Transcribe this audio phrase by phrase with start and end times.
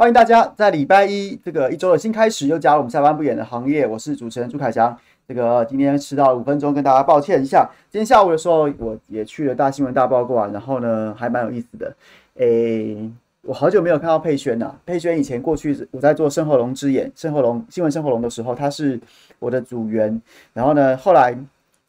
[0.00, 3.86] 欢迎大家在礼拜一这个一周的新开始，又加入我们下班不演的行业。
[3.86, 4.96] 我是主持人朱凯翔。
[5.28, 7.68] 这个今天迟到五分钟，跟大家抱歉一下。
[7.90, 11.94] 今天下午的时候，我也去了大新闻大爆挂，然后呢，还蛮有意思的。
[12.36, 13.10] 诶，
[13.42, 14.74] 我好久没有看到佩轩了。
[14.86, 18.98] 佩轩以前过去我在做生活龙之眼、生活龙新闻生活龙的时候，他是
[19.38, 20.18] 我的组员。
[20.54, 21.36] 然后呢，后来。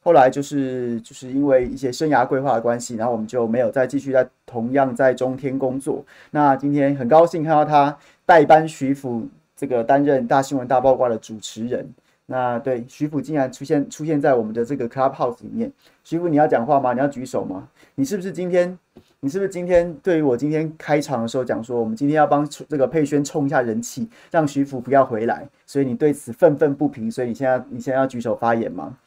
[0.03, 6.03] 后来就是就是因为一些生涯规划的关系，然后我们就没有再继续在同样在中天工作。
[6.31, 7.95] 那今天很高兴看到他
[8.25, 11.87] 代班徐府这个担任大新闻大爆挂的主持人。
[12.25, 15.69] 那对徐府竟然出现出现在我们的这个 Clubhouse 里面。
[16.03, 16.93] 徐府你要讲话吗？
[16.93, 17.67] 你要举手吗？
[17.95, 18.77] 你是不是今天
[19.19, 28.97] 你是不是今天对于我今天开场的时候讲说，我们今天要帮这个佩轩冲一下人气，让徐府不要回来，所以你对此愤愤不平，所以你现在你现在要举手发言吗？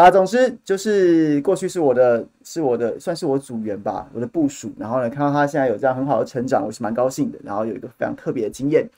[0.00, 4.72] 啊，总之就是过去是我的，是我的，算是我组员吧，我的部属。
[4.78, 7.38] 然后呢，看到他现在有这样很好的成长，我是蛮高兴的。
[7.44, 8.88] 然后有一个非常特别的经验。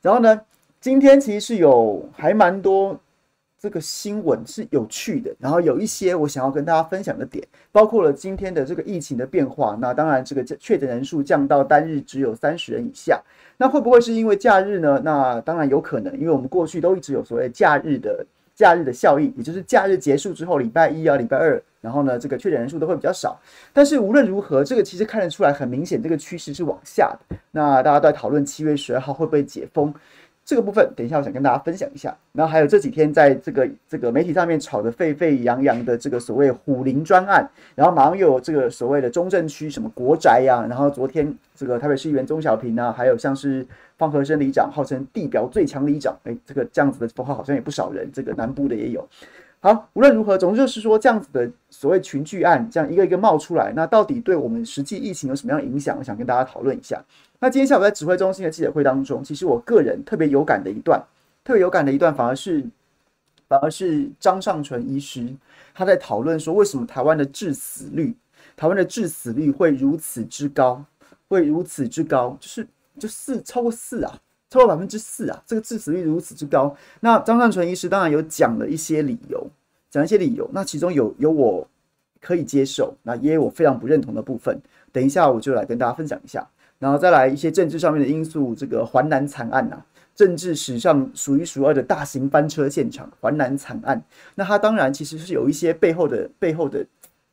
[0.00, 0.40] 然后呢，
[0.80, 2.98] 今天其实是有还蛮多
[3.60, 5.30] 这个新闻是有趣的。
[5.38, 9.76] 然后有一些我想要跟大家分享的点，包括了今天的这个疫情的变化。
[9.78, 13.20] 那当然，这个确诊人数降到单日只有三十人以下。
[13.58, 15.02] 那会不会是因为假日呢？
[15.04, 18.24] 那当然有可能，因为我们过去都一直有所谓假日的。
[18.56, 23.38] 假日的效应，也就是假日结束之后，礼拜一啊、礼拜二，然后呢，这个确诊人数都会比较少。
[23.72, 27.36] 但是无论如何，这个其实看得出来，很明显这个趋势是往下的。
[27.50, 29.94] 那大家都在讨论七月十二号会不会解封。
[30.46, 32.16] 这个部分，等一下我想跟大家分享一下。
[32.32, 43.66] 然后还有这几天在这个这个媒体上面炒得沸沸扬扬的这个所谓虎林专案，然后马上又有这个所谓的中正区什么国宅呀、然后昨天这个台北市议员钟小平啊，还有像是
[43.98, 49.04] 方和生里长，号称地表最强里长，哎，这个这样子的封号好像也不少人，这个南部的也有。
[49.58, 55.96] 好，无论如何，总之就是说，这样子的所谓群聚案，这样一个一个冒出来，那到底对我们实际疫情有什么样影响？
[55.98, 57.02] 我想跟大家讨论一下。
[57.38, 61.02] 那今天下午在指挥中心的记者会当中，其实我个人特别有感的一段，
[61.44, 62.64] 特别有感的一段，反而是
[63.48, 65.26] 反而是张尚淳医师
[65.74, 68.14] 他在讨论说，为什么台湾的致死率，
[68.56, 70.84] 台湾的致死率会如此之高，
[71.28, 72.66] 会如此之高，就是
[72.98, 74.20] 就四超过四啊。
[74.48, 75.42] 超过百分之四啊！
[75.44, 79.44] 这个致死率如此之高，那张尚淳医师当然有讲了一些理由，
[79.90, 80.48] 讲一些理由。
[80.52, 81.68] 那其中有有我
[82.20, 84.56] 可以接受，那也有我非常不认同的部分。
[84.92, 86.48] 等一下我就来跟大家分享一下，
[86.78, 88.54] 然后再来一些政治上面的因素。
[88.54, 94.02] 这个环南惨案啊，政治史上数一数二的大型翻车现场——环南惨案。
[94.34, 96.86] 那它当然其实是有一些背后的背后的。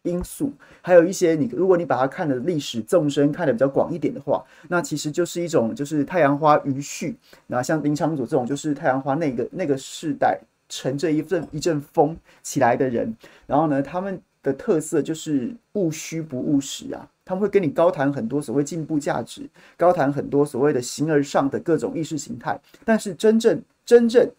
[0.05, 0.51] 因素，
[0.81, 7.15] 还有一些你，如果你把它看的历史纵深看得比较广一点的话，那其实就是一种就是太阳花余绪。
[7.47, 10.37] 那像林昌佐这种，就是太阳花那个那个世代
[10.67, 13.15] 乘着一阵一阵风起来的人，
[13.47, 24.29] 然后呢，他们的特色就是务虚不务实啊，他们会跟你高谈很多所谓进步价值，高谈很多所谓的形而上的各种意识形态，但是真正真正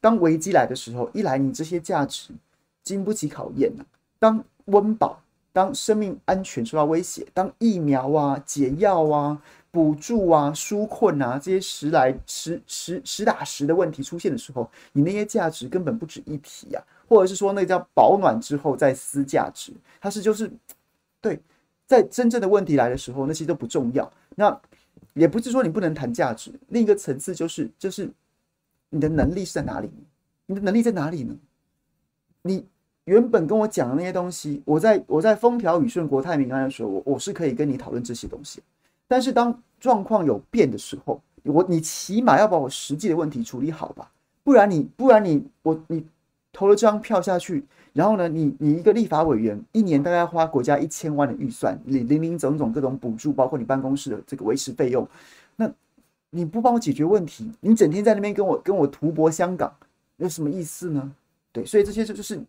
[0.00, 2.30] 当危机来的时候，一来你这些价值
[2.82, 3.86] 经不起考验啊，
[4.18, 9.40] 当温饱，当生命安全受到威胁，当疫苗啊、解药啊、
[9.70, 20.50] 补助啊、纾困啊这些实来实实实打实的问题出现的时候，你那些价值根本不值一提啊，或者是说那叫保暖之后再思价值，它是就是
[21.20, 21.38] 对，
[21.86, 24.10] 在真正的问题来的时候，那些都不重要。
[24.34, 24.58] 那
[25.12, 28.08] 也不是说你不能谈价值，另一个层次就是就是
[28.88, 29.90] 你的能力是在哪里？
[30.46, 31.36] 你的能力在哪里呢？
[32.42, 32.64] 你。
[33.06, 38.62] 原本跟我讲的那些东西，我在我在风调雨顺、国泰民安的时候，我我是可以跟你讨论这些东西。
[39.08, 44.12] 但是当状况有变的时候，我你起码要把我实际的问题处理好吧，
[44.44, 46.06] 不然你不然你我你
[46.52, 55.06] 投了这张票下去，然后呢，你你一个立法委员一年大概要花国家一千万的预算，你林林总总各种补助，包括你办公室的这个维持费用，
[55.56, 55.70] 那
[56.30, 59.72] 你不帮我解决问题，你整天在那边跟我跟我图博香港，
[60.16, 61.12] 有什么意思呢？
[61.52, 62.40] 对，所以这些就就是。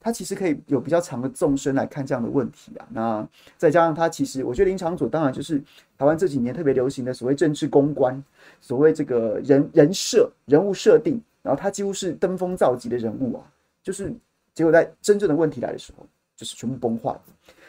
[0.00, 2.86] 他其实可以有比较长的纵深来看这样的问题啊。
[2.92, 5.58] 那再加上他其实，我觉得林昶佐当然就是
[5.98, 8.22] 台湾这几年特别流行的所谓政治公关，
[8.60, 13.42] 所谓这个人人设、人物设定，然后他几乎是登峰造极的人物啊。
[13.82, 14.12] 就是
[14.52, 16.06] 结果在真正的问题来的时候，
[16.36, 17.18] 就是全部崩坏。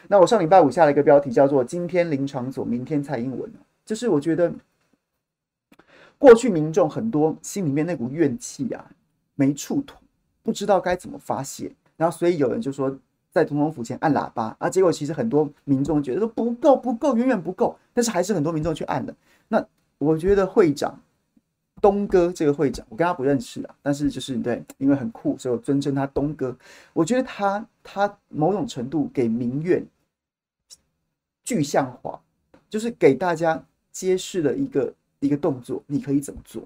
[0.09, 3.49] 那我上礼拜五下了一个标题叫做“今天林场所，明天蔡英文”，
[3.85, 4.51] 就是我觉得
[6.17, 8.91] 过去民众很多心里面那股怨气啊，
[9.35, 9.95] 没处吐，
[10.43, 11.71] 不知道该怎么发泄。
[11.95, 12.93] 然后，所以有人就说
[13.31, 19.15] 在总统府前按喇叭啊，结果其实很多民众觉得说不够，不够，远远不够，但是还是很多民众去按了。
[19.47, 19.65] 那
[19.97, 20.99] 我觉得会长
[21.81, 26.55] 东哥这个会长，我跟他不认识啊，但是就是对，因为很酷，所以我尊称他东哥。
[26.93, 29.85] 我觉得他他某种程度给民怨
[31.43, 32.21] 具象化，
[32.69, 36.61] 就是给大家揭示了一个一个动作，你可以怎么做？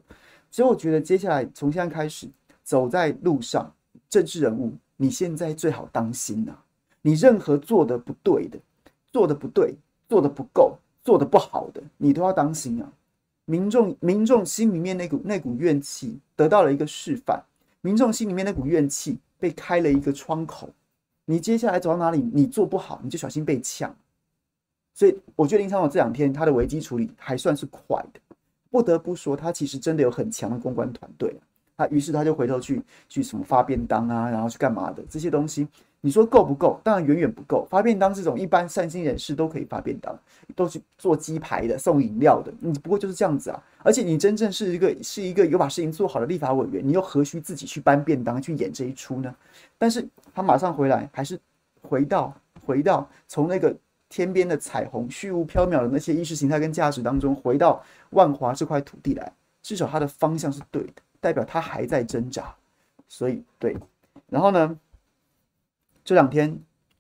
[0.52, 2.28] 所以我觉得接下来从现在开始
[2.64, 3.74] 走在路上，
[4.10, 6.64] 政治人物，你现在最好当心呐、啊！
[7.02, 8.60] 你任何做的不对的，
[9.12, 9.76] 做的不对，
[10.08, 12.92] 做的不够，做的不好的，你都要当心啊！
[13.46, 17.44] 民众民众心里面那股那股怨气得到了一个示范，
[17.82, 20.70] 民众心里面那股怨气被开了一个窗口，
[21.26, 23.94] 你接下来走到哪里，你做不好，你就小心被呛。
[24.94, 28.20] 所以我觉得林昌佐这两天他的危机处理还算是快的。
[28.70, 31.36] 不得不说，他其实真的有很强的公关团队。
[31.76, 35.68] 他于是他就回头去去什么发便当啊，然后去干嘛的这些东西，
[36.02, 36.80] 你说够不够？
[36.84, 37.68] 当然远远不够。
[37.70, 40.18] 发便当这种一般善心人士都可以发便当，
[40.56, 43.64] 都去做鸡排的、送饮料的，你不过就是这样子啊。
[43.84, 49.34] 而且你真正是一个是一个有把事情做好的立法委员，你又何须自己去搬便当去演这一出呢？
[49.78, 51.40] 但是他马上回来，还是
[51.82, 52.34] 回到
[52.66, 53.76] 回到从那个。
[54.10, 59.34] 天边的彩虹，虚无缥缈的那些意识形态跟价值当中，回到万华这块土地来，
[59.64, 62.54] 至少他的方向是对的，代表他还在挣扎。
[63.08, 63.78] 所以对，
[64.28, 64.78] 然后呢，
[66.04, 66.60] 这两天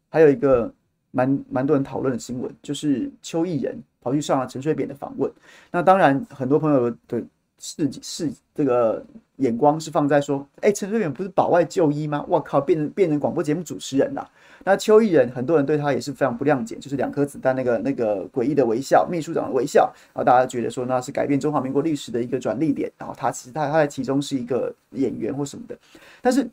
[0.09, 0.73] 还有一个
[1.11, 5.31] 蛮蛮多人讨论的新闻，就是邱毅人跑去上了陈水扁的访问。
[5.71, 7.23] 那当然，很多朋友的
[7.63, 9.01] 视视这个
[9.37, 12.25] 眼光是放在说，哎，陈水扁不是保外就医吗？
[12.27, 14.29] 我靠，变成变成广播节目主持人了。
[14.65, 25.77] 那邱毅人，很多人对他也是非常不谅解，就是两颗子弹那个那个诡异的微笑，秘书长的微笑，然后大家觉得说那是改变中华民国历史的一个转捩点，然后他其实他他在其中是一个演员或什么的，
[26.21, 26.45] 但是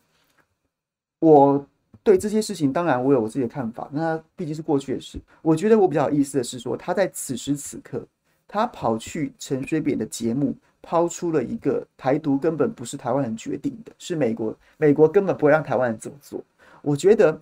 [1.19, 1.67] 我
[2.05, 5.19] 对这些事情当然我有我自己的看法，那毕竟是过去的事。
[5.43, 8.05] 我觉得我比较有意思的是说，他在此时此刻，
[8.49, 16.43] 他跑去陈水扁的节目，抛出了一个台独根本不是台湾人决定的，是美国美国根本不会让台湾人这么做。
[16.83, 17.41] 我觉得。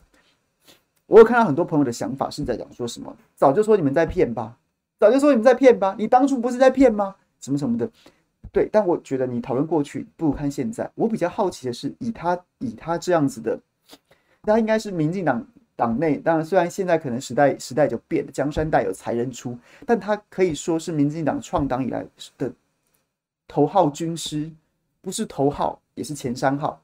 [1.11, 4.59] 我有看到很多朋友的想法是在讲说什么，早就说你们在骗吧，
[5.01, 7.17] 早就说你们在骗吧，你当初不是在骗吗？
[7.41, 7.91] 什么什么的，
[8.53, 8.69] 对。
[8.71, 10.91] 但我觉得你讨论过去不如看现在。
[10.95, 13.59] 我比较好奇的是，以他以他这样子的，
[14.43, 15.43] 他应该是民进党
[15.75, 19.57] 党内，当然虽然现在可能时代时代就变了，江山代有才人出，
[19.87, 22.05] 但他可以说是民进党创党以来
[22.37, 22.53] 的
[23.49, 24.49] 头号军师，
[25.01, 26.81] 不是头号也是前三号，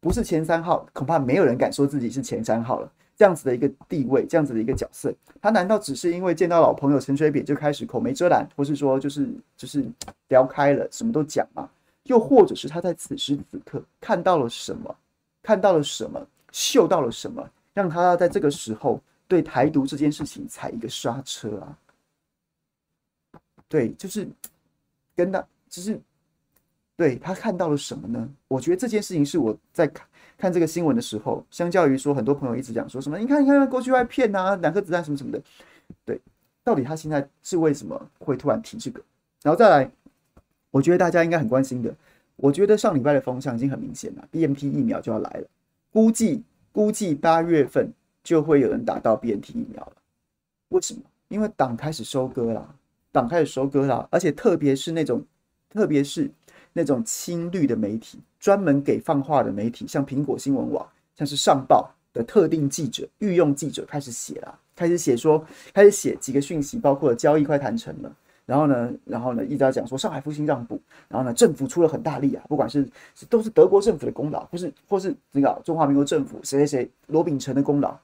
[0.00, 2.90] 不是前三号，恐怕没有人敢说自己是前三号了。
[3.16, 9.84] 这样子的一个地位，这样子的一个角色，他难道只是因为见到老朋友陈水扁就开始口没遮拦，或是说就是就是
[10.28, 11.70] 聊开了，什么都讲吗？
[12.04, 14.96] 又或者是他在此时此刻看到了什么，
[15.42, 21.78] 看到了什么，嗅到了什么，让他在这个时候对台独这件事情踩一个刹车啊？
[23.68, 24.28] 对，就是
[25.14, 26.00] 跟他，就是
[26.96, 28.28] 对他看到了什么呢？
[28.46, 30.06] 我觉得这件事情是我在看。
[30.36, 35.40] 看这个新闻的时候，相较于说，很多朋友一直讲说什么，你看，你看，过去外骗呐，两颗子弹什么什么的，
[36.04, 36.20] 对，
[36.64, 39.00] 到底他现在是为什么会突然提这个？
[39.42, 39.90] 然后再来，
[40.72, 41.94] 我觉得大家应该很关心的，
[42.34, 45.46] 我觉得上礼拜的风向已经很明显了，BNT 疫苗就要来了，
[45.92, 46.42] 估计
[46.72, 47.92] 估计八月份
[48.24, 49.92] 就会有人打到 BNT 疫苗了。
[50.70, 51.00] 为什么？
[51.28, 52.74] 因为党开始收割了，
[53.12, 55.24] 党开始收割了，而且特别是那种，
[55.74, 56.30] 特别是。
[56.76, 60.84] 那种亲绿的媒体，专门给放话的媒体，像苹果新闻网，
[61.16, 68.12] 像是上报的特定记者、御用记者开始写了，开始写说，开始写几个讯息，包括交易快谈成了，
[68.44, 72.84] 然后呢，然后呢，一直在讲说上海复兴让步，然后呢，政府出了很大力啊，不管是
[73.30, 77.96] 都是德国政府的功劳，或是或是那个中华民国政府谁谁谁罗秉成的功劳，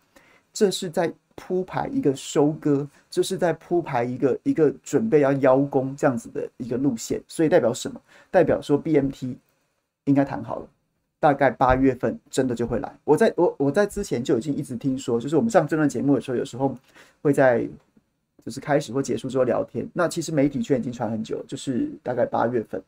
[0.52, 1.12] 这是在。
[1.37, 7.99] 铺排一个收割，这是在铺排一个一个准备要邀功这样子的一个路线，所以代表什么？
[8.30, 9.37] 代表说 BMT
[10.04, 10.69] 应该谈好了，
[11.19, 12.95] 大概八月份真的就会来。
[13.04, 16.76] 我在我我在之前就已经一直听说，就是我们上这段节目的时候，有时候
[17.23, 17.66] 会在
[18.45, 19.88] 就是开始或结束之后聊天。
[19.95, 22.83] 那其实媒体圈已经传很久，就是大概八月份，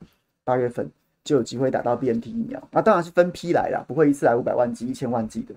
[0.45, 0.87] 八月份
[1.25, 2.62] 就有机会打到 BNT 疫苗。
[2.71, 5.54] 那当然是分批来啦，不会一次来五百万剂、一千万剂的。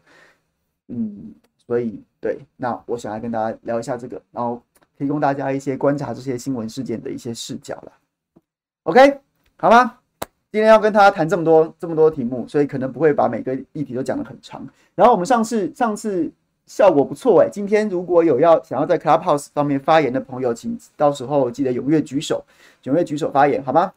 [0.87, 1.33] 嗯。
[1.67, 4.61] 所以，对，那我想来跟大家聊一下这个，然后
[4.97, 7.91] 提供大家一些观察这些新闻事件的一些视角了。
[8.83, 9.19] OK，
[9.57, 9.97] 好吗？
[10.51, 14.65] 今天要跟大家谈这么多这么多题目，所以可能不会把每个议题都讲得很长。
[14.95, 16.31] 然后我们上次上次
[16.65, 22.45] 效果不错哎，今天如果有要想要在 Clubhouse 方面发言的朋友，请到时候记得踊跃举手，
[22.83, 23.91] 踊跃举手发言，好吗？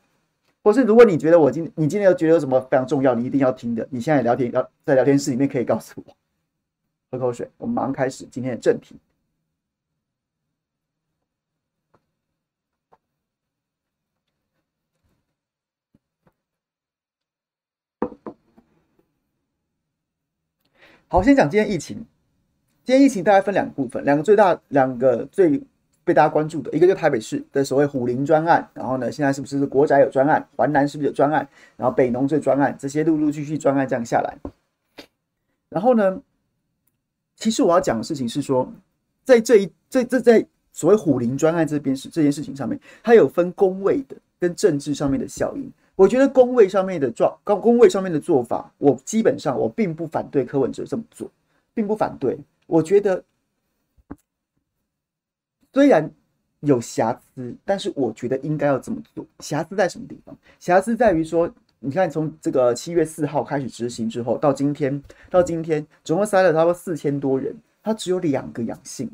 [0.64, 6.17] 或是如果你觉得我今你今天有觉得有什么非常重要，你一定要听的，你现在聊天要在聊天室里面可以告诉我。
[7.10, 8.96] 喝口水，我们马上开始今天的正题。
[21.10, 22.04] 好，先讲今天疫情。
[22.84, 25.62] 今天疫情大概分两部分，两个最大、两个最
[26.04, 34.36] 被大家关注的，一个就是台北市的所谓虎林专案，然后呢，现在是不是国宅有专案，环南是不是有专案，然后北农这专案，这些陆陆续续专案这样下来，
[35.70, 36.22] 然后呢，
[37.38, 38.70] 其实我要讲的事情是说，
[39.24, 45.72] 在这一这这在所谓虎林专案这边是这件事情上面，它有分公位的跟政治上面的效应。
[45.96, 51.30] 我觉得公位上面的状，公公位上面的做法，我基本上我并不反对柯文哲这么做，
[51.72, 53.24] 并不反对，我觉得。
[55.74, 56.10] 虽然
[56.60, 59.24] 有瑕疵，但是我觉得应该要这么做。
[59.38, 60.36] 瑕疵在什么地方？
[60.58, 61.48] 瑕疵在于说，
[61.80, 69.10] 你看从这个七月四号开始执行之后，到今天，到今天总共筛了差不多四千多人，他只有两个阳性，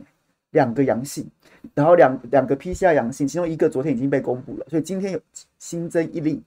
[0.50, 1.26] 两个阳性，
[1.74, 5.20] 然后两两个 PCR 阳性，其中一个昨天已经被公布了，所以今天有
[5.58, 6.42] 新增一例，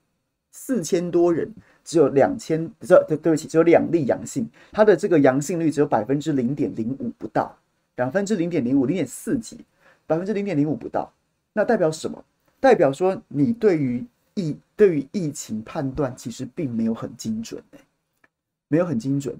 [0.50, 1.50] 四千多人
[1.84, 7.56] 只有两千，这对对不起，只有两例阳性，它的这个阳性率只有百分之零点零五不到，
[7.96, 9.58] 两分之零点零五，零点四几。
[10.08, 11.12] 百分之零点零五不到，
[11.52, 12.24] 那代表什么？
[12.60, 14.02] 代表说你对于
[14.38, 17.60] 疫对于疫情判断其实并没有很精准，
[18.68, 19.36] 没有很精准。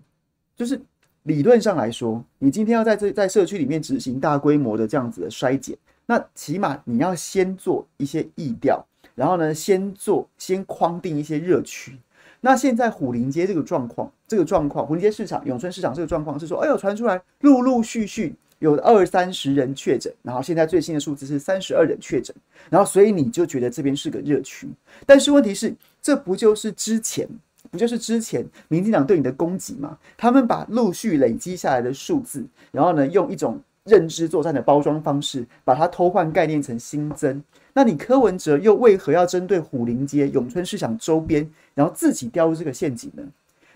[0.57, 0.81] 就是
[1.23, 11.97] 理论上来说，你今天要在这在社区里面执行大规模的这样子的筛检，那起码你要先做一些疫调，然后呢，先做先框定一些热区。
[12.41, 18.35] 那现在虎林街这个状况，这个状况，虎林街市场、永春市场这个状况是说，哎呦，传出来陆陆续续。
[18.59, 22.35] 有二三十人确诊，然后现在最新的数字是三十二人确诊，
[22.69, 24.69] 然后所以你就觉得这边是个热区，
[25.07, 27.29] 但是问题是，这不就是之前
[27.71, 29.99] 不就是之前民进党对你的攻击吗？
[30.17, 37.43] 他们把陆续累积下来的数字，然后呢，用一种认知作战的包装方式，把它偷换概念成新增。
[37.75, 43.23] 那你柯文哲又为何要针对虎林街、永春市场周边，然后自己掉入这个陷阱呢？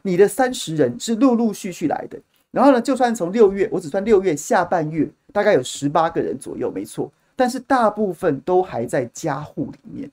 [0.03, 2.19] 你的三十人是陆陆续续来的。
[2.53, 7.11] 然后呢，就算从六月，我只算六月下半月，大概有十八个人左右，没错。
[7.35, 10.09] 但是大部分都还在家户里面，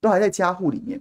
[0.00, 1.00] 都还在家户里面。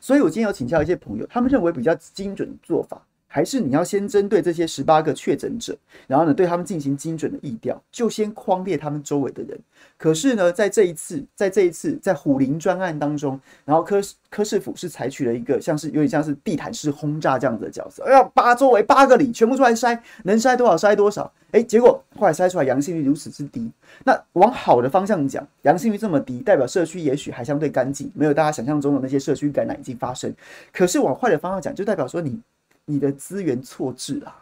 [0.00, 3.00] 所以我今天有请教一些朋友，他们认为比较精准的做法。
[3.36, 5.76] 还是你要先针对这些十八个确诊者，
[6.06, 9.60] 然后呢，对他们进行精准的疫调，就先框列他们周围的人。
[9.98, 14.00] 可是呢，在这一次，在这一次在虎林专案当中，然后科
[14.30, 21.30] 科市府是采取了一个像是有点像是地毯式轰炸这样子的角色，哎呀，八周围八个里全部出来筛，能筛多少筛多少。
[21.50, 23.70] 哎，结果后来筛出来阳性率如此之低。
[24.06, 30.34] 那往好的方向讲，阳性率这么低，代表社区也许还相对干净，没有大家想象中的那些社区感染已经发生。
[30.72, 32.40] 可是往坏的方向讲，就代表说你。
[32.86, 34.34] 你的资源错置了，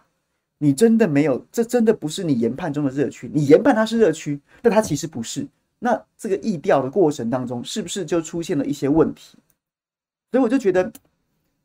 [0.58, 5.46] 你真的没有，这真的不是你研判中的热区，你研判它是热区，但它其实不是。
[5.78, 9.36] 那这个疫调的过程当中，是不是就出现了一些问题？
[10.30, 10.92] 所以我就觉得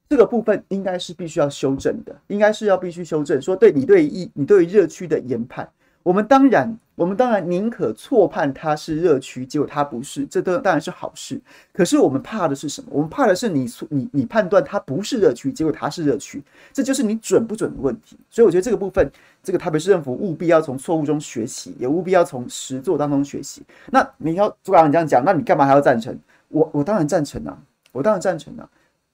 [0.09, 5.69] 这个部分应该是必须要修正的，应该是要必须修正，说对你对疫，你对热区的研判。
[6.01, 11.39] 我们当然，我们当然宁可错判它是热区，结果它不是，这都当然是好事。
[11.73, 12.87] 可是我们怕的是什么？
[12.91, 16.41] 我们怕的是你，你你判断它不是热区，结果它是热区，
[16.71, 18.17] 这就是你准不准的问题。
[18.29, 19.11] 所以我觉得这个部分，
[19.43, 23.61] 这个台北市政府务必要从错误中学习，也务必要从实作当中学习。
[23.91, 26.17] 那你要朱港长这样讲，那你干嘛还要赞成？
[26.47, 27.57] 我我当然赞成啊，
[27.91, 28.67] 我当然赞成啊，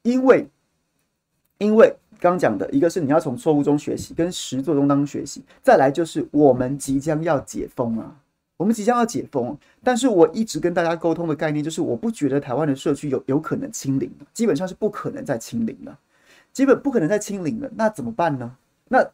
[0.04, 0.48] 因为
[1.58, 1.96] 因为。
[2.20, 8.16] 刚讲的一个是你要从错误中学习，跟实作中当中学习，再来就是我们即将要解封啊，
[8.58, 15.98] 我们即将要解封，但是我一直跟大家沟通的概念就是，我不觉得台湾的社区有有可能清零，基本上是不可能再清零了，
[16.54, 18.56] 基本不可能再清零了，那怎么办呢？
[18.88, 19.06] 那。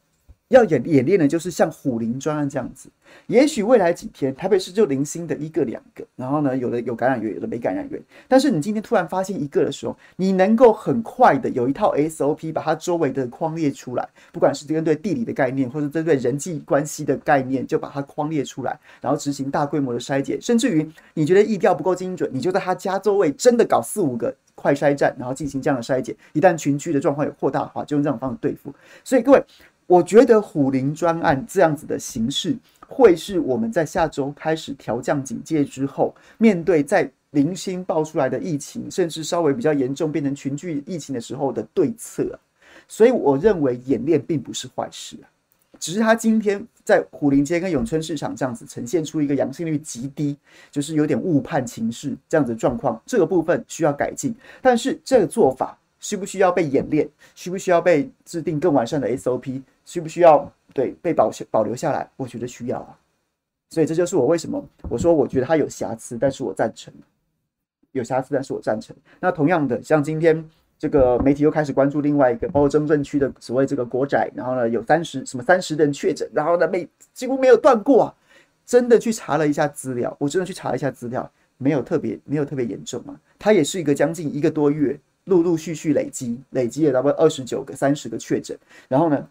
[0.51, 2.89] 要演演练的，就是像虎林专案这样子。
[3.27, 8.01] 也许未来几天，台北市就零星的一个两个，然后呢，有的有感染源，有的没感染源。
[8.27, 20.41] 但是你今天突然发现一个的时候，你能够很快的有一套 SOP，把它周围的框列出来，不管是针对地理的概念，或者针对人际关系的概念，就把它框列出来，然后执行大规模的筛检。
[20.41, 26.15] 甚至于你觉得意调不够精准，你就在他家周围真的搞四五个快筛站，然后进行这样的筛检。
[26.33, 28.73] 一旦群聚的状况有扩大化，就用这种方式对付。
[29.03, 29.43] 所以各位。
[29.91, 32.55] 我觉得虎林专案这样子的形式，
[32.87, 42.39] 会是我们在下周开始调降警戒之后，面对在零星爆出来的疫情，甚至稍微比较严重变成群聚疫情的时候的对策。
[42.87, 45.27] 所以我认为演练并不是坏事啊，
[45.77, 50.37] 只是他今天在虎林街跟永春市场这样子呈现出一个阳性率极低，
[50.71, 54.33] 就是有点误判情势这样子的状况，这个部分需要改进。
[54.61, 57.05] 但是这个做法需不需要被演练？
[57.35, 59.61] 需不需要被制定更完善的 SOP？
[59.85, 62.09] 需不需要对被保保留下来？
[62.17, 62.97] 我觉得需要啊，
[63.69, 66.93] 所以这就是我为什么我说我觉得它有瑕疵，但是我赞成。
[67.91, 68.95] 有瑕疵，但是我赞成。
[69.19, 78.15] 那同样的，像今天这个媒体又开始关注另外一个，包括中正区的所谓这个国宅，然后呢有三十什么三十人确诊，然后呢没几乎没有断过啊。
[78.65, 83.19] 真的去查了一下资料，我真的去查了一下资料，没有特别没有特别严重啊。
[83.37, 88.57] 它也是一个将近一个多月，陆陆续续累积累积了大概二十九个、三十个确诊。
[88.87, 89.27] 然后呢，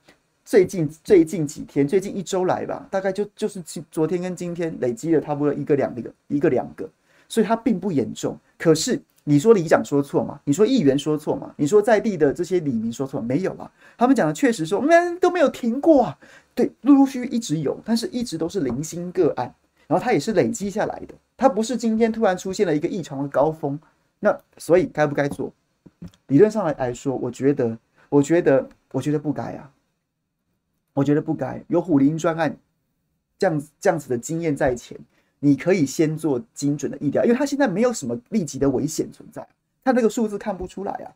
[0.50, 6.90] 最近最近几天，最近一周来吧，大概就就是昨天跟今天累积了差不多一个两个一个两个，
[7.28, 8.36] 所以它并不严重。
[8.58, 10.40] 可是你说里长说错吗？
[10.42, 11.54] 你说议员说错吗？
[11.56, 13.20] 你说在地的这些里民说错？
[13.20, 16.18] 没有啊，他们讲的确实说，我们都没有停过啊。
[16.52, 19.54] 对，陆陆续续一直有，但是一直都是零星个案，
[19.86, 23.78] 然后它也是累积下来的，它不是今天突然出现了一个异常的高峰。
[24.18, 25.52] 那所以该不该做？
[26.26, 27.78] 理论上来来说，我觉得，
[28.08, 29.70] 我觉得，我觉得不该啊。
[31.00, 32.54] 我觉得不该有虎林专案
[33.38, 34.98] 这样这样子的经验在前，
[35.38, 39.46] 你可以先做精准的疫调，因为它现在没有什么立即的危险存在，
[39.82, 41.08] 它那个数字看不出来啊，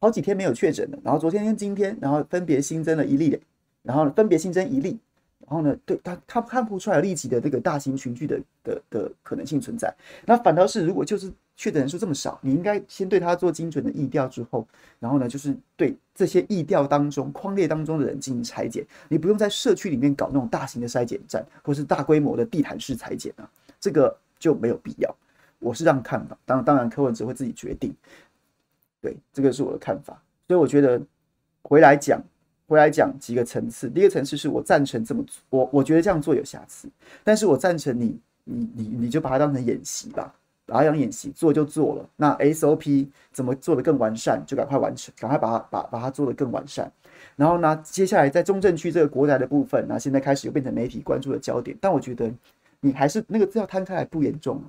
[0.00, 3.38] 好几天没有确诊了，然后昨天跟今天，然后分别新增了一例。
[3.82, 4.98] 然后呢分别新增一例，
[5.46, 9.94] 然后呢，对他他看不出来立即的这个大型群聚的的的可能性存在。
[10.24, 14.66] 那反倒是如果就是确诊人数这么少，你应该先对他做精准的疫调之后，
[15.00, 18.86] 然后呢，就是对这些疫调当中框列当中的人进行裁剪。
[19.08, 25.14] 你不用在社区里面搞那种大型的筛检站，或是大规模的地毯式裁剪啊，这个就没有必要。
[25.58, 27.94] 我是这样看法，当当然柯文哲会自己决定。
[29.00, 30.20] 对，这个是我的看法。
[30.46, 31.00] 所以我觉得
[31.62, 32.22] 回来讲。
[32.68, 36.88] 回来讲几个层次，第一个层次是我赞成这么做，我我觉得这样做有瑕疵，
[37.22, 40.34] 但是我赞成你，你你你就把它当成演习吧，
[40.66, 42.06] 把它当演习做就做了。
[42.16, 46.92] 那 SOP 怎么做得更完善，就赶快完成，赶快把它把把它做得更完善。
[47.34, 51.76] 然后呢，接下来在中正区这个国宅的部分，那现在开始又变成媒体关注的焦点。
[51.80, 52.30] 但我觉得
[52.80, 54.68] 你还是那个资料摊开来不严重啊，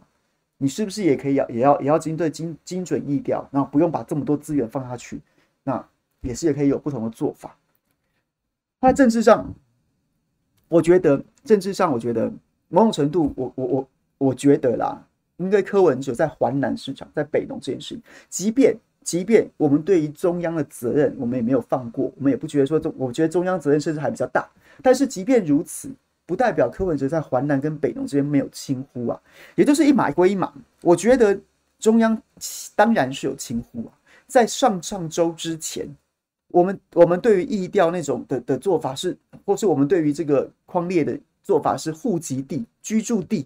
[0.57, 5.21] 你是不是也可以要也要也要针对精精准疫调，然后不用把这么多资源放下去，
[5.63, 5.85] 那
[6.21, 7.55] 也是也可以有不同的做法。
[8.81, 9.53] 在政治上，
[10.67, 12.31] 我觉得政治上，我觉得
[12.69, 13.87] 某种程度，我我我
[14.17, 15.06] 我觉得啦，
[15.37, 24.47] 应该柯文哲在环南市场，在北农这件事情，即便即便我们对于中央的责任，我们也没有放过，我们也不觉得说中，我觉得中央责任甚至还比较大。
[24.81, 25.89] 但是即便如此，
[26.25, 29.19] 不代表柯文哲在环南跟北农之间没有轻忽啊，
[29.55, 30.53] 也就是一码归一码。
[30.81, 31.39] 我觉得
[31.79, 32.21] 中央
[32.75, 33.93] 当然是有轻忽啊，
[34.27, 35.87] 在上上周之前。
[36.49, 43.45] 我们我们对于疫调那种的的做法是，或是我们对于这个框列的做法是户籍地、居住地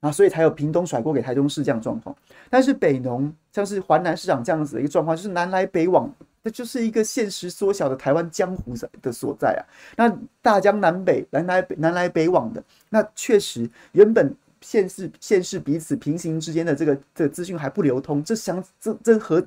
[0.00, 2.14] 啊，所以才有屏东甩锅给台中市这样状况。
[2.48, 6.10] 但是北农像是环南市长这样子的一个状况，就是南来北往，
[6.42, 9.62] 这就是一个现实缩小的台湾江湖的所在啊。
[9.96, 19.46] 那大江南北、南来北、南来北往的，那确实原本县市县市彼此平行之间的这个这个资讯还不流通，这相这这和。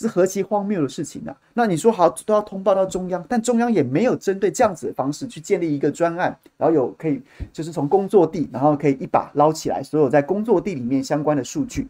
[0.00, 1.36] 是何其荒谬的事情啊！
[1.54, 7.20] 那你说好都要通报到中央，但中央也没有针对这样子的方式去建立一个专案，然后有可以
[7.52, 11.88] 就是从工作地，然后可以一把捞起来所有在工作地里面相关的数据。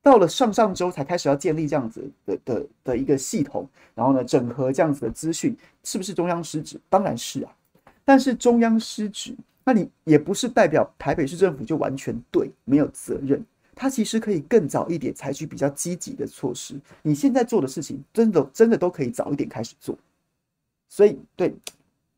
[0.00, 6.80] 到了上上周才开始要建立这样子的的的一个系统，然后呢整合这样子的资讯，是不是中央失职？
[6.88, 7.50] 当然是啊。
[8.04, 13.44] 但是中央失职，那你也不是代表台北市政府就完全对，没有责任。
[13.74, 16.74] 他其实可以更早一点采取比较积极的措施。
[17.02, 19.96] 你现在做的事情，真的真的都可以早一点开始做。
[20.88, 21.54] 所以，对，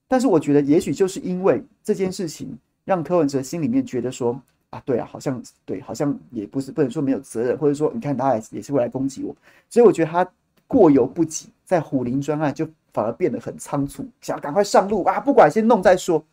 [0.09, 9.37] 但是我觉得，也许就是因为这件事情，让柯文哲心里面觉得说啊，对啊，好像对，好像也不是不能说没有责任，或者说你看他也也是会来攻击我。
[9.69, 10.29] 所以我觉得他
[10.67, 16.25] 过犹不及，在虎林专案就反而变得很仓促，想要赶快上路啊，不管先弄再说，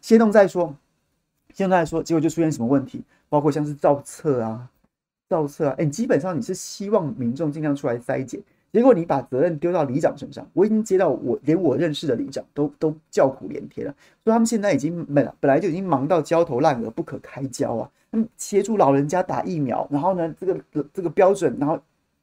[0.00, 0.74] 先弄再说，
[1.54, 3.02] 先弄再说，结果就出现什么问题？
[3.28, 4.68] 包括像是造册啊、
[5.28, 8.40] 造册啊，哎、基本上你是希望民众尽量出来筛检，
[8.72, 10.46] 结果你把责任丢到里长身上。
[10.52, 17.90] 我已经接到我连我认识的里长都都叫苦连天了，说他们现在已经本本来就已经忙到焦头烂额、不可开交啊。
[18.10, 20.60] 他们协助老人家打疫苗，然后呢，这个
[20.92, 21.78] 这个标准，然后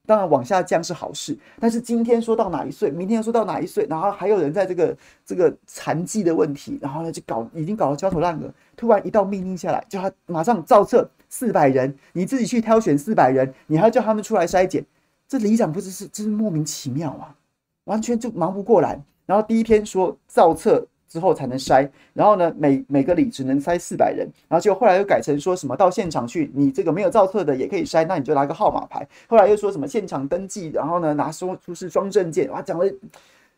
[0.07, 8.49] 当然往下降是好事，但是今天说到哪一岁，明天又说到哪一岁，然后还有人在这个这个残疾的问题，然后呢就搞已经搞到焦头烂额。
[8.77, 14.85] 突然一道命令下来，叫他马上造册四百人，你自己去挑选四百人，你还要叫他们出来筛检，
[15.27, 17.35] 这里长不知是真是莫名其妙啊，
[17.83, 19.03] 完全就忙不过来。
[19.25, 29.07] 然后第一天说造册之后才能筛，然后呢每每个里只能筛四百人，然后就后来又改成说什么到现场去，你这个没有造册的也可以筛，那你就拿个号码牌。
[29.27, 32.93] 后来又说什么现场登记，然后呢拿出出示双证件，哇，讲的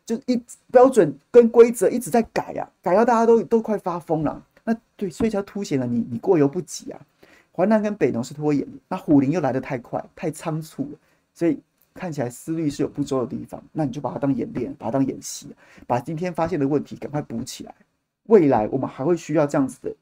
[0.06, 4.42] 就一标准跟规则一直在改呀、啊，改到大家都都快发疯了。
[4.64, 7.00] 那对，所以才凸显了你你过犹不及啊！
[7.52, 10.98] 淮南跟北农是拖延，那虎林又来得太快，太仓促了，
[11.34, 11.58] 所以
[11.94, 13.62] 看起来思虑是有不周的地方。
[13.72, 15.54] 那你就把它当演练，把它当演习，
[15.86, 17.74] 把今天发现的问题赶快补起来。
[18.24, 19.94] 未来我们还会需要这样子的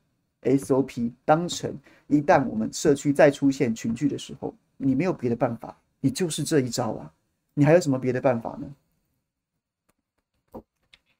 [0.58, 1.74] SOP 当成
[2.06, 7.12] 一旦我们社区再出现群聚的时候，你没有别的办法，你就是这一招啊！
[7.54, 10.62] 你还有什么别的办法呢？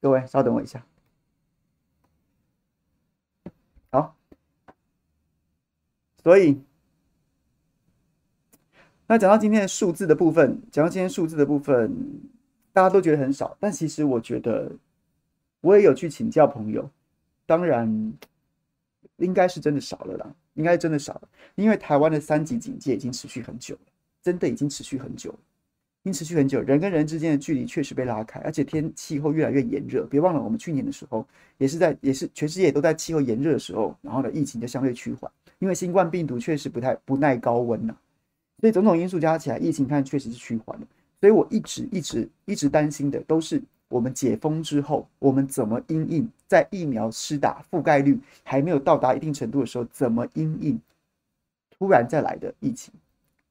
[0.01, 0.85] 各位，稍等我一下。
[3.91, 4.15] 好，
[6.23, 6.61] 所以
[9.09, 11.91] 那讲到今天的数字的部分，讲到今天数字的部分，
[12.73, 14.71] 大家都觉得很少，但其实我觉得，
[15.63, 16.89] 我也有去请教朋友，
[17.45, 18.13] 当然。
[19.17, 23.81] 应该是真的少了啦，应该真的少了，因为台湾的三级警戒已经持续很久了，
[24.23, 25.39] 真的已经持续很久了，
[26.03, 30.05] 已经持续很久，人跟人之间的距离确实被拉开，而且天气候越来越炎热。
[30.05, 37.97] 别忘了，我们去年的时候也是在，也是全世界都在气候炎热的时候，然后呢，疫情就相对趋缓，因为新冠病毒确实不太不耐高温呐，
[38.61, 40.87] 所以种种因素加起来，疫情看确实是趋缓的。
[41.21, 43.63] 所以我一直一直一直担心的都是。
[43.91, 50.79] 我们解封之后，我们怎么因应在疫苗施打覆盖率还没有到达一定程度的时候，怎么因应
[51.71, 52.93] 突然再来的疫情？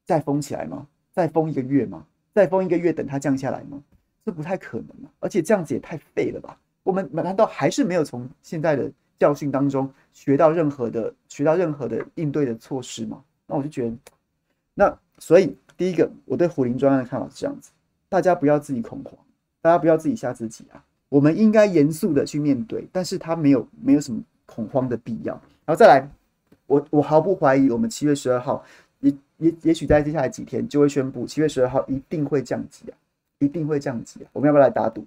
[0.06, 0.86] 再封起来吗？
[1.12, 2.06] 再封一个月吗？
[2.36, 3.82] 再封一个月等它降下来吗？
[4.24, 5.10] 这不太可能啊！
[5.22, 6.56] 而且这样子也太废了吧？
[6.84, 13.24] 我们难道还是没有从现在的教训当中学到任何的学到任何的应对的措施吗？
[13.48, 13.96] 那我就觉得，
[14.80, 17.72] 那所以第一个，我对虎林专案的看法是这样子：
[18.08, 19.13] 大家不要自己恐慌。
[19.60, 20.82] 大家不要自己吓自己啊！
[21.10, 25.34] 我们应该严肃的去面对，但是他没有没有什么恐慌的必要。
[25.66, 26.08] 然后再来，
[26.68, 28.63] 我我毫不怀疑，我们七月十二号
[29.02, 32.96] 也也也许在接下来几天就会宣布，七月十二号一定会降级啊，
[33.40, 34.30] 一定会降级啊！
[34.32, 35.06] 我们要不要来打赌？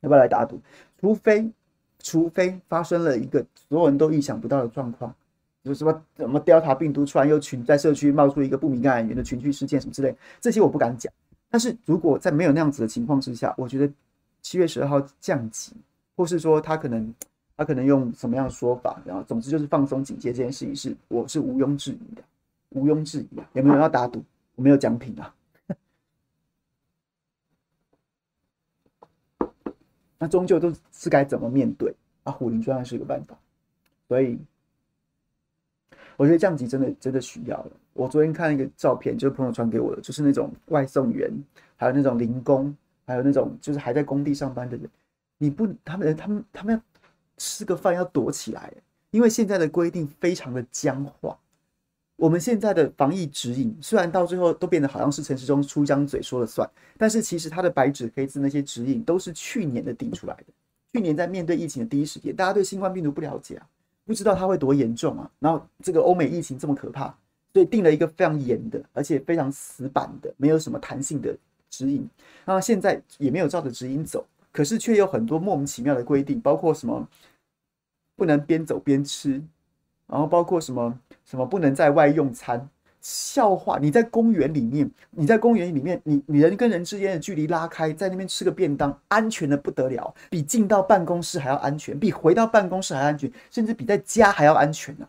[0.00, 0.58] 要不要来打赌？
[0.98, 1.50] 除非
[1.98, 5.14] 除非发生了一个所有人都意想不到的状况，
[5.68, 11.12] 就什么什么 Delta 病毒突然又群在社区冒出一个不明感染源的群聚事件什么之类，这些我不敢讲。
[11.50, 13.92] 但是如果在没有那样子的情况之下，我觉得
[14.42, 15.72] 七月十二号降级，
[16.16, 17.14] 或是说他可能
[17.56, 22.22] 他可能用什么样的说法，然后总之就是放松警戒这件事情是我是毋庸置疑的，
[22.70, 23.48] 毋庸置疑啊！
[23.54, 24.24] 有没有人要打赌？
[24.56, 25.34] 我没有奖品啊。
[30.18, 32.32] 那终究都是该怎么面对啊？
[32.32, 33.38] 虎林专案是一个办法，
[34.06, 34.38] 所以
[36.18, 37.70] 我觉得降级真的真的需要了。
[37.92, 41.30] 我昨天看一个照片，就是朋友传给我的，就是那种外送员，
[41.76, 42.76] 还有那种零工，
[43.06, 44.90] 还有那种就是还在工地上班的人。
[45.38, 47.00] 你不，他们他们他们要
[47.36, 48.72] 吃个饭要躲起来，
[49.12, 51.38] 因为现在的规定非常的僵化。
[52.16, 60.46] 我们现在的防疫指引，虽然到最后都变得好像是陈时中出一张嘴说了算，但是其实他的白纸黑字那些指引都是去年的定出来的。
[60.92, 63.66] 去年在面对疫情的第一时间，大家对新冠病毒不了解啊，
[64.08, 65.30] 不知道它会多严重啊。
[65.38, 67.14] 然后这个欧美疫情这么可怕。
[67.54, 71.34] 所以定了一个非常严的，而且非常死板的，没有什么弹性的
[71.70, 72.06] 指引。
[72.44, 77.08] 那现在也没有照着指引走，可是却有很多莫名其妙的规定，包括什么
[78.14, 79.42] 不能边走边吃，
[80.06, 82.68] 然后包括什么什么不能在外用餐。
[83.00, 83.78] 笑话！
[83.78, 95.08] 你在公园里面，你在公园里面，你你人跟人之间的距离拉开，在那边吃个便当，安全的不得了，比进到办公室还要安全，比回到办公室还安全，甚至比在家还要安全呢、啊。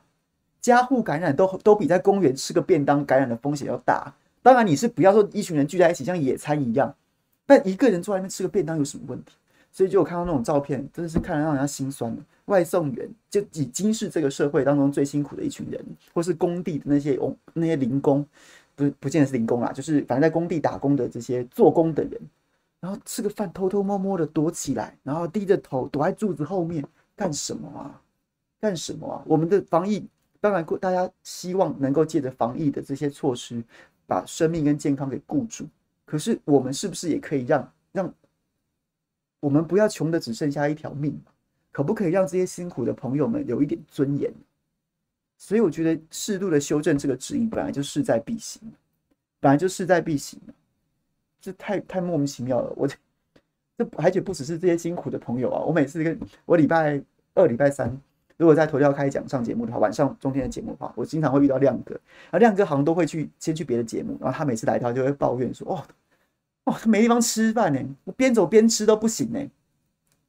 [0.62, 4.14] 家户感染都都比在公园吃个便当感染的风险要大。
[4.42, 6.94] 当然，你是不要说一群人聚在一起像野餐一样，
[7.46, 9.34] 但一个人坐在那边吃个便当有什么问题？
[9.72, 12.22] 所以就我看到那种照片，真的是看得让人家心酸的。
[12.50, 15.84] 外送员就已经是这个社会当中最辛苦的一群人，
[16.14, 17.18] 或是工地的那些
[17.54, 18.26] 那些零工，
[18.76, 22.20] 不不见得是零工啦，就是反正在工地打工的这些做工的人，
[22.80, 26.84] 然后吃个饭偷偷摸摸的躲起来，然后低着头躲在柱子后面
[27.16, 28.02] 干什么啊？
[28.60, 29.24] 干什么啊？
[29.26, 30.06] 我们的防疫。
[30.42, 33.62] 当然，大家希望能够借着防疫的这些措施，
[34.08, 35.68] 把生命跟健康给顾住。
[36.06, 38.14] 可是，我们是不是也可以让让
[39.42, 41.20] 我们不要穷的只剩下一条命？
[41.72, 44.32] 可不可以让这些辛苦的朋友们有一点尊严？
[45.38, 48.62] 所以，我觉得适度的修正这个指引，本来就势在必行，
[49.40, 50.40] 本来就势在必行。
[51.40, 52.74] 这太太莫名其妙了。
[52.76, 52.96] 我这
[53.78, 57.02] 这而且不只是这些辛苦的朋友啊，我每次跟我礼拜
[57.34, 57.98] 二、礼拜三。
[58.36, 61.98] 如果在头条开讲上节目的话，晚上中天的节目的话，我经常会遇到亮哥，
[62.32, 65.84] 而亮哥好像都会去先去别的节目，然后他每次来他就会抱怨说：“哦，
[66.66, 69.40] 哦，他没地方吃饭呢，我边走边吃都不行呢，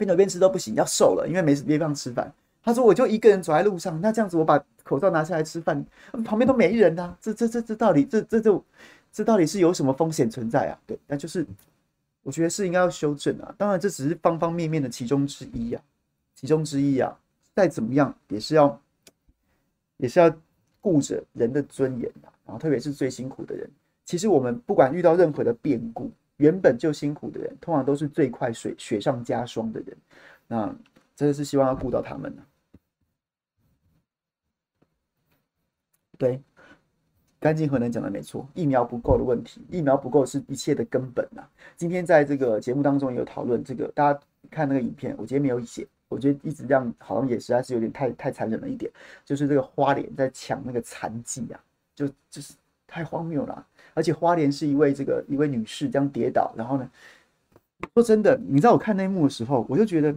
[0.00, 2.32] 边走边吃都不行，要瘦了，因为没没地方吃饭。”
[2.64, 5.84] 他说：“我就一个人走在路上，那这样子我把口罩拿下来吃饭，
[6.24, 8.62] 旁边都没人啊，这这这这到底这这这
[9.12, 10.78] 这到底是有什么风险存在啊？
[10.86, 11.46] 对，那就是
[12.22, 13.54] 我觉得是应该要修正啊。
[13.56, 15.82] 当然这只是方方面面的其中之一啊，
[16.34, 17.16] 其中之一啊。”
[17.52, 18.80] 再怎么样，也是要，
[19.96, 20.34] 也是要
[20.80, 22.28] 顾着人的尊严的。
[22.46, 23.68] 然后，特别是最辛苦的人，
[24.06, 26.10] 其实我们不管遇到任何的变故，
[26.40, 29.96] 原本就辛苦的人，通常都是最快水雪上加霜的人。
[30.48, 30.74] 那
[31.14, 32.42] 真的是希望要顾到他们呢。
[36.16, 36.40] 对，
[37.38, 41.46] 干净核能讲的没错，疫苗不够的问题，疫苗不够是一切的根本呐。
[41.76, 48.90] 今天在这个节目当中也有讨论这个，大家看那个影片，我今天没有写，我觉得一直这样好像也实在是有点太太残忍了一点，
[49.26, 51.60] 就是这个花脸在抢那个残剂啊，
[51.94, 52.54] 就就是
[52.90, 56.90] 太荒谬了，而且花莲是一位这个一位女士这样跌倒，然后呢，
[57.94, 60.12] 说真的，你知道我看那一幕的时候，我就觉得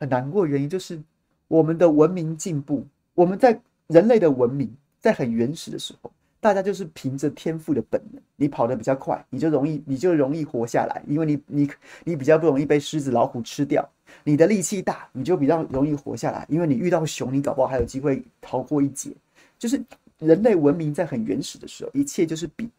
[0.00, 1.00] 很难过，原因就是
[1.46, 6.10] 我们的文明进步，我们在人类的文明在很原始的时候。
[6.40, 11.70] 大家就是凭着天赋的本能，你跑得比较快，你就容易，你就容易活下来，因为你你
[12.04, 13.88] 你比较不容易被狮子、老虎吃掉。
[14.24, 19.10] 你的力气大，你就比较容易活下来，因为你遇到熊，你搞不好还有机会逃过一劫。
[19.58, 19.82] 就是
[20.24, 22.70] 人类文明在很原始的时候，一切就是比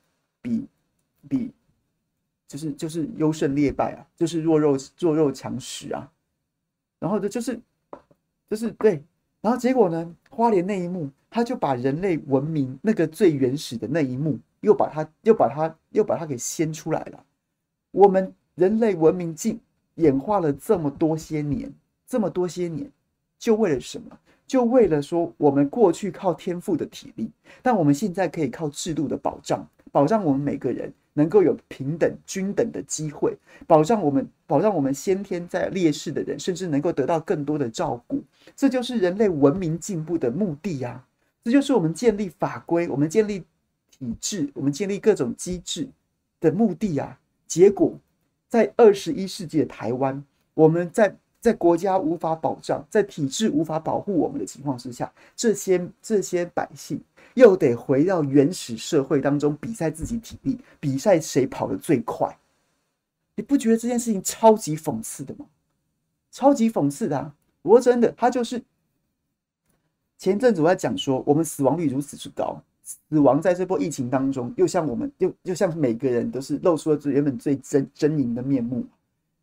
[0.42, 0.68] 比
[1.30, 1.52] 比，
[2.48, 6.12] 就是就是优胜劣败啊，就是弱肉弱肉强食啊。
[7.00, 7.60] 然后这就是
[8.50, 9.04] 就是对，
[9.42, 10.16] 然后结果呢？
[10.30, 11.10] 花莲那一幕。
[11.28, 17.26] 他就把人类文明那个最原始的那一幕，又把它又把它又把它给掀出来了。
[17.92, 19.60] 我们人类文明进
[19.96, 21.70] 演化了这么多些年，
[22.08, 22.90] 这么多些年，
[23.38, 24.18] 就为了什么？
[24.48, 27.30] 就为了说我们过去靠天赋的体力，
[27.62, 38.24] 但我们现在可以靠制度的保障，保障我们每个人能够有平等均等的机会，保障我们保障我们先天在劣势的人，甚至能够得到更多的照顾。
[38.56, 41.04] 这就是人类文明进步的目的呀。
[41.44, 43.44] 这就是我们建立法规、我们建立
[43.92, 45.88] 体制、我们建立各种机制
[46.40, 47.20] 的目的啊！
[47.48, 47.94] 结果，
[48.50, 50.24] 在二十一世纪的台湾，
[50.56, 57.00] 我们在在国家无法保障、在体制无法保护我们的情况之下，这些这些百姓
[57.36, 62.36] 又得回到原始社会当中比赛自己体力，比赛谁跑得最快。
[63.36, 65.46] 你不觉得这件事情超级讽刺的吗？
[66.32, 67.36] 超级讽刺的啊！
[67.62, 68.60] 我真的，他就是。
[70.18, 78.84] 前阵子我在讲说，我们死亡率如此之高，死亡在这波疫情当中，又像我们，又又像每个人都是露出了最原本最真狰狞的面目。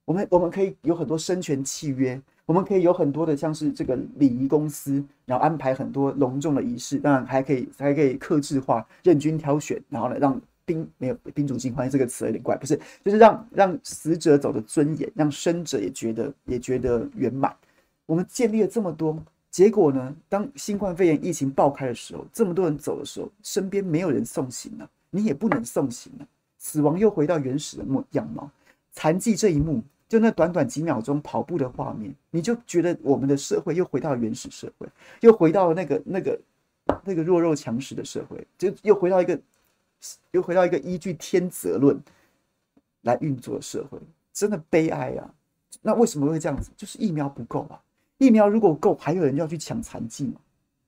[0.05, 17.55] 我们我们可以有很多生权契约，我们可以有很多的像是这个礼仪公司，然后安排很多隆重的仪式，当然还可以还可以克制化，任君挑选，然后呢让宾没有宾主尽欢，这个词有点怪，不是，就是让让死者走的尊严，让生者也觉得也觉得圆满。
[18.07, 19.17] 我们建立了这么多。
[19.53, 20.17] 结果呢？
[20.31, 28.51] 当新冠肺炎疫情爆开的时候，这么多人走的时候，身边没有人送行了，你也不能送行了，死亡又回到原始的模样貌。
[28.92, 34.87] 残疾这一幕，就那短短几秒钟跑步的画面，你就觉得我们的社会又回到原始社会，
[35.20, 36.40] 又回到那个那个
[37.05, 39.40] 那个弱肉强食的社会，就又回到一个
[40.31, 41.98] 又回到一个依据天择论
[43.02, 43.98] 来运作的社会，
[44.33, 45.35] 真的悲哀啊！
[45.81, 46.70] 那为什么会这样子？
[46.76, 47.81] 就是疫苗不够啊。
[48.18, 50.35] 疫苗如果够，还有人要去抢残疾吗？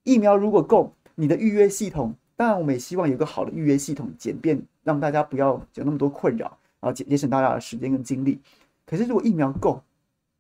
[0.04, 8.38] 疫苗如果够，你的预约系统，当然我们也希望有个好的预约系统，简便让大家不要有那么多困扰，然后节节省大家的时间跟精力。
[8.84, 9.80] 可是如果疫苗够，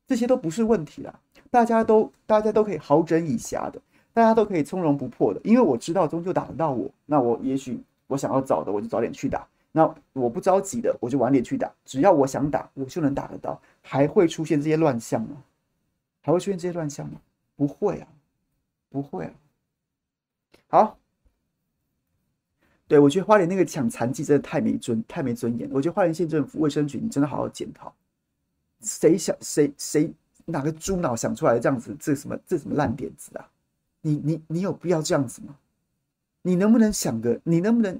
[0.06, 3.80] 这些都不是问题了，大家都大家都可以好整以暇的，
[4.12, 15.42] 大家都可以从容不迫的，因为我知道终究打得到我，那我也许我想要早的我就早点去打，那我不着急的我就晚点去打，只要我想打，我就能打得到，还会出现这些乱象吗？
[16.20, 17.18] 还会出现这些乱象吗？
[17.56, 18.06] 不会啊，
[18.90, 19.32] 不会啊。
[20.68, 20.98] 好，
[22.86, 25.68] 对，我觉得花莲那个抢残疾真的太没尊太没尊严。
[25.72, 27.92] 我觉得花莲县政府卫生局，你真的好好检讨。
[28.80, 30.12] 谁想谁谁
[30.44, 31.96] 哪个猪脑想出来的这样子？
[31.98, 33.48] 这什么这什么烂点子啊？
[34.02, 35.56] 你你你有必要这样子吗？
[36.42, 37.40] 你能不能想个？
[37.42, 37.98] 你能不能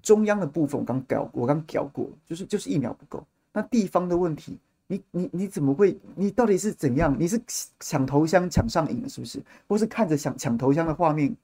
[0.00, 4.56] 中央的部分我刚搞我刚搞过，就是就是疫苗不够，那地方的问题。
[4.86, 5.98] 你你你怎么会？
[6.14, 7.14] 你到底是怎样？
[7.20, 7.38] 你是
[7.78, 9.38] 抢头香抢上瘾了是不是？
[9.68, 11.36] 或是看着想抢头香的画面，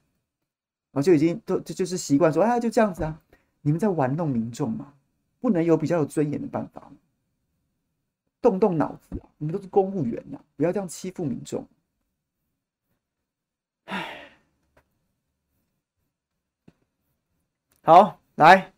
[0.95, 3.21] 后就已经都这就是习惯说，哎，就这样子啊？
[3.61, 4.93] 你们在玩弄民众吗？
[5.39, 6.93] 不能有比较有尊严的办法吗？
[8.41, 9.27] 动动脑子啊！
[9.37, 11.67] 你们都是公务员呐，不要这样欺负民众。
[13.85, 14.31] 唉，
[17.83, 18.71] 好，来，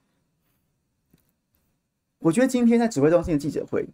[2.20, 3.88] 我觉得今天在指挥中心的记者会。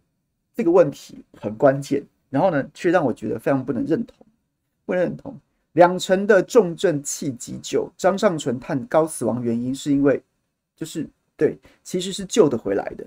[0.54, 4.24] 这个问题很关键，然后呢，却让我觉得非常不能认同。
[4.86, 5.40] 不能认同，
[5.74, 10.20] 两成的重症气急救，张尚淳探高死亡原因是因为，
[10.74, 13.06] 就是对，其实是救得回来的，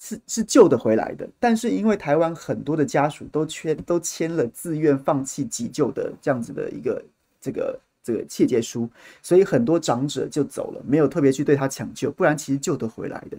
[0.00, 1.28] 是是救得回来的。
[1.38, 7.04] 但是因为台湾很多的家属都签都签了自愿放弃急救的这样子的一个
[7.40, 8.88] 这个这个切结书，
[9.22, 13.38] 所以很多长者就走了，没有特别去对他抢救，不然其实救得回来的。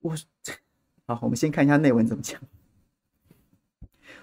[0.00, 0.16] 我。
[1.04, 2.40] 好，我们先看一下内文怎么讲。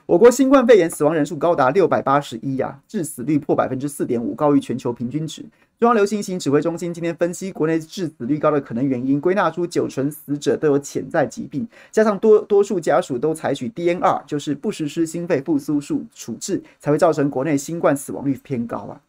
[0.10, 5.44] 我国新冠肺炎死亡人数高达六百八十一呀，致死率破百分之四点五，高于全球平均值。
[5.80, 19.00] 中央流行疫情指挥中心今天分析国内致死率高的可能原因，归纳出九成死者都有潜在疾病，加上多多数家属都采取 DNR，就是不实施心肺复苏术处置，才会造成国内新冠死亡率偏高啊。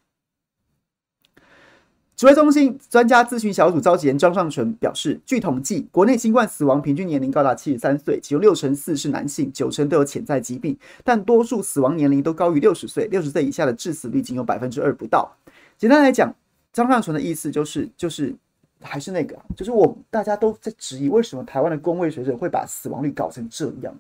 [2.21, 15.35] 指挥中心专家咨询小组召集人张尚淳表示，据统计，国内新冠死亡平均年龄高达七十三岁，其中六成四是男性，九成都有潜在疾病，但多数死亡年龄都高于六十岁，六十岁以下的致死率仅有百分之二不到。
[15.79, 16.31] 简单来讲，
[16.75, 18.35] 张尚淳的意思就是，就是
[18.83, 23.95] 还是那个，就是我大家都在质疑，为什么台湾的公卫水准会把死亡率搞成这样，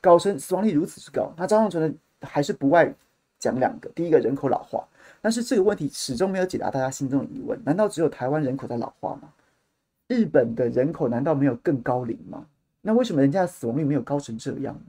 [0.00, 1.34] 搞成死亡率如此之高？
[1.36, 2.94] 那张尚淳呢，还是不外
[3.40, 4.86] 讲两个，第一个人口老化。
[5.24, 9.32] 但是这个问题始终没有解答大家心中的疑问：难道只有台湾人口在老化吗？
[10.06, 12.44] 日本的人口难道没有更高龄吗？
[12.82, 14.82] 那为什么人家的死亡率没有高成这样呢？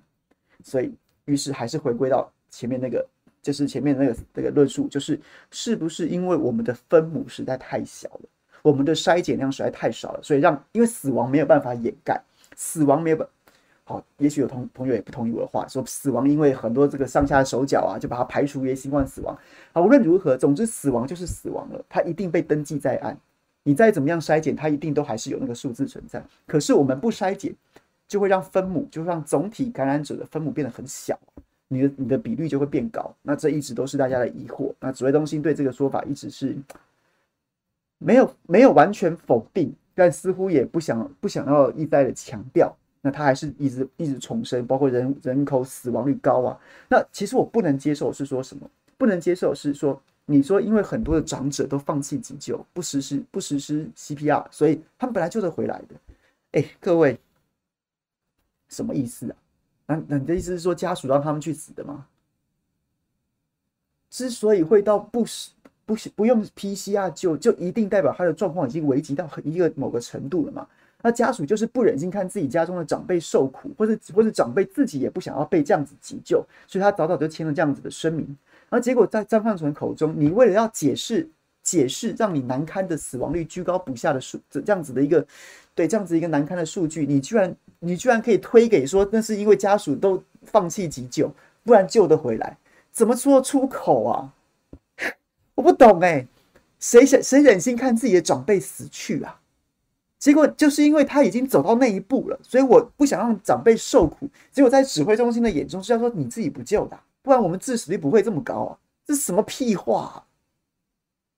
[0.62, 0.94] 所以，
[1.24, 3.08] 于是还是回归到前面那个，
[3.42, 5.18] 就是前面那个那个论述，就是
[5.52, 8.22] 是不是因为我们的分母实在太小了，
[8.62, 12.22] 我们的筛检量实在太少了，所以让因为死亡没有办法掩盖，
[12.58, 13.30] 死亡没有
[13.88, 19.38] 好，也许有同朋友也不同意我的话，说死亡因为很多这个上下手脚啊，就把它排除为新冠死亡。
[19.74, 23.16] 好，无论如何，总之死亡就是死亡了，它一定被登记在案。
[23.62, 26.24] 你再怎么样筛检，它一定都还是有那个数字存在。
[26.48, 27.54] 可是我们不筛检，
[28.08, 31.20] 就会让分母，就让总体感染者的分母变得很小，
[31.68, 33.14] 你的你的比率就会变高。
[33.22, 34.74] 那这一直都是大家的疑惑。
[34.80, 36.56] 那指挥中心对这个说法一直是
[38.00, 42.76] 没有没有完全否定，但似乎也不想不想要一再的强调。
[43.06, 46.60] 那他还是一直一直重生，包括人人口死亡率高啊。
[46.90, 48.68] 那其实我不能接受是说什么？
[48.98, 55.96] 不能接受是说，你说因为很多的长者都放弃急救，不实施不实施 CPR，所以他们本来就得回来的。
[56.54, 57.20] 哎，各位，
[58.70, 59.38] 什么意思啊？
[59.86, 62.08] 那那你的意思是说家属让他们去死的吗？
[64.10, 65.52] 之所以会到不实
[65.86, 70.68] 不不用 PCR 救，就一定代表他的状况已经危急到一个某个程度了吗？
[71.06, 78.26] 那家属就是不忍心看自己家中的长辈受苦，或者或者长辈自己也不想要被这样子急救，所以他早早就签了这样子的声明。
[78.70, 81.30] 然后结果在张上淳口中，你为了要解释
[81.62, 85.24] 解释让你难堪的死亡率居高不下的数这样子的一个
[85.76, 91.32] 对这样子一个难堪的数据，你居然你居然可以推给说那是因为家属都放弃急救，
[91.64, 92.58] 不然救得回来，
[92.92, 94.34] 怎么说出口啊？
[95.54, 96.26] 我不懂哎，
[96.80, 99.40] 谁谁谁忍心看自己的长辈死去啊？
[100.26, 104.28] 结果就是因为他已经走到那一步了，所以我不想让长辈受苦。
[104.52, 108.80] 结果在指挥中心的眼中是要说你自己不救的，不然我们致死率不会这么高啊！
[109.06, 110.26] 这什么屁话？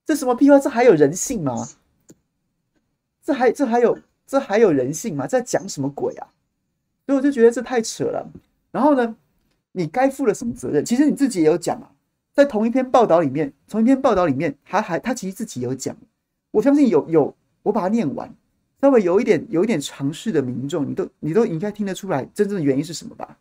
[0.06, 0.58] 这什么屁话？
[0.58, 1.68] 这还有人性吗？
[3.22, 5.26] 这还这还有这还有人性吗？
[5.26, 6.26] 在讲什么鬼啊？
[7.04, 8.26] 所以我就觉得这太扯了。
[8.70, 9.14] 然后呢，
[9.72, 10.82] 你该负了什么责任？
[10.82, 11.92] 其实你自己也有讲啊，
[12.32, 15.94] 在同一篇报道里面，同一篇报道里面，还还他其实自己有讲。
[16.52, 18.34] 我相信有有，我把它念完。
[18.80, 23.36] 稍微有一点有一点常识的民众，你都你都应该听得出来真正的原因是什么吧？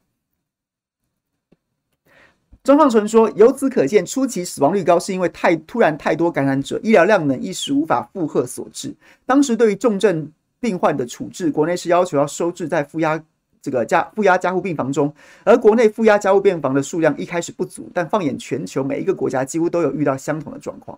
[2.63, 8.93] 张尚成说：“由此可见，初期死亡率高是因为太突然太多感染者，医疗量能一时无法负荷所致。
[9.25, 13.23] 当时对于重症病患的处置，国内是要求要收治在负压。”
[13.67, 20.97] 这个加负压加护病房中，而国内负压加护病房的数量一开始不足，但放眼全球，每一个国家几乎都有遇到相同的状况。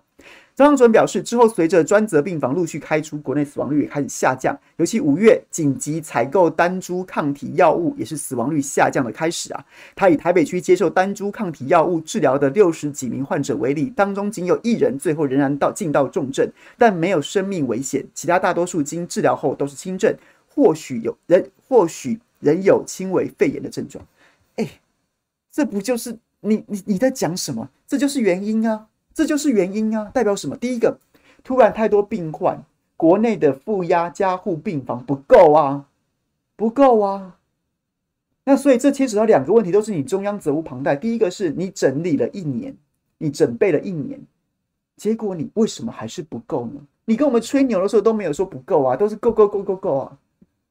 [0.54, 4.56] 张上淳表示，之后随着专责病房陆续开出，国内死亡率也开始下降。
[4.76, 9.64] 尤其五月紧急采购单株抗体药物，也是死亡率下降的开始啊。
[9.96, 20.14] 他以台北区接受单株抗体药物治疗的六十几名患者为例，当中仅有一人最后仍然到进到重症，但没有生命危险，其他大多数经治疗后都是轻症，
[20.46, 22.20] 或许有人或许。
[22.40, 24.04] 仍有轻微肺炎的症状，
[24.56, 24.68] 哎、
[25.50, 27.68] 这不就是你你你在讲什么？
[27.86, 30.56] 这就是原因啊，这就是原因啊，代表什么？
[30.56, 30.98] 第一个，
[31.44, 32.64] 突然太多病患，
[32.96, 35.86] 国内的负压加护病房不够啊，
[36.56, 37.36] 不够啊。
[38.44, 40.96] 那所以这牵扯到两个问题，都是你中央责无旁贷。
[40.96, 42.74] 第一个是你整理了一年，
[43.18, 44.18] 你准备了一年，
[44.96, 46.80] 结果你为什么还是不够呢？
[47.04, 50.18] 你跟我们吹牛的时候都没有说不够啊，都是够够够够够啊，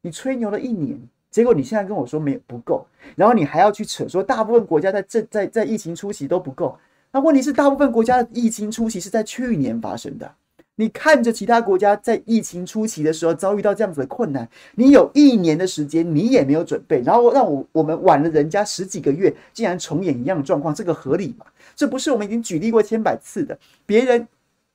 [0.02, 1.00] 你吹牛了一年。
[1.32, 6.78] 结果你现在跟我说没不够，然后你还要去扯说大部分国家在这在在疫情初期都不够。
[7.12, 10.32] 那问题是大部分国家的疫情初期是在去年发生的，
[10.76, 21.46] 你看着其他国家在疫情初期的时候遭遇到这样子的困难，你有一年的时间你也没有准备，然后让我我们晚了人家十几个月，竟然重演一样的状况，这个合理吗？
[21.76, 24.28] 这不是我们已经举例过千百次的，别人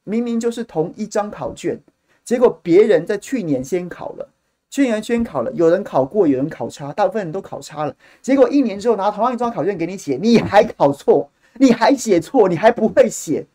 [0.04, 1.78] 明明就是同一张考卷，
[2.24, 4.28] 结果别人在去年先考了。
[4.74, 7.94] 圈圆圈考了，有人考过，有人考差，大部分人都考差了。
[8.20, 13.46] 结果一年之后拿同样一张考卷给你写，你还考错，你还写错，你还不会写，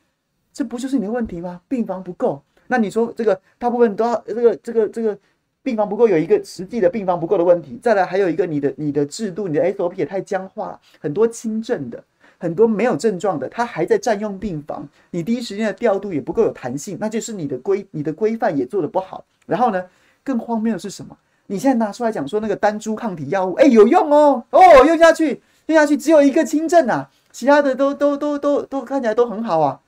[0.54, 1.60] 这不就是你的问题吗？
[1.68, 5.20] 病房不够，那你说这个大部分都要这个这个这个
[5.62, 7.78] 病房不够，有一个实际的病房不够的问题。
[7.82, 12.02] 再来还有一个你的你的制度，你的 SOP 也太僵化了，很多轻症的。
[12.38, 19.26] 很多没有症状的，他还在占用病房，你第一时间的调度也不够有弹性，那就是你的规你的规范也做得不好。
[19.46, 19.84] 然后呢，
[20.24, 21.18] 更荒谬的是什么？
[21.48, 29.82] 你现在拿出来讲说那个单株抗体药物，哎，有用哦，哦，用下去，用下去，只有一个轻症啊，其他的都都都都都看起来都很好啊，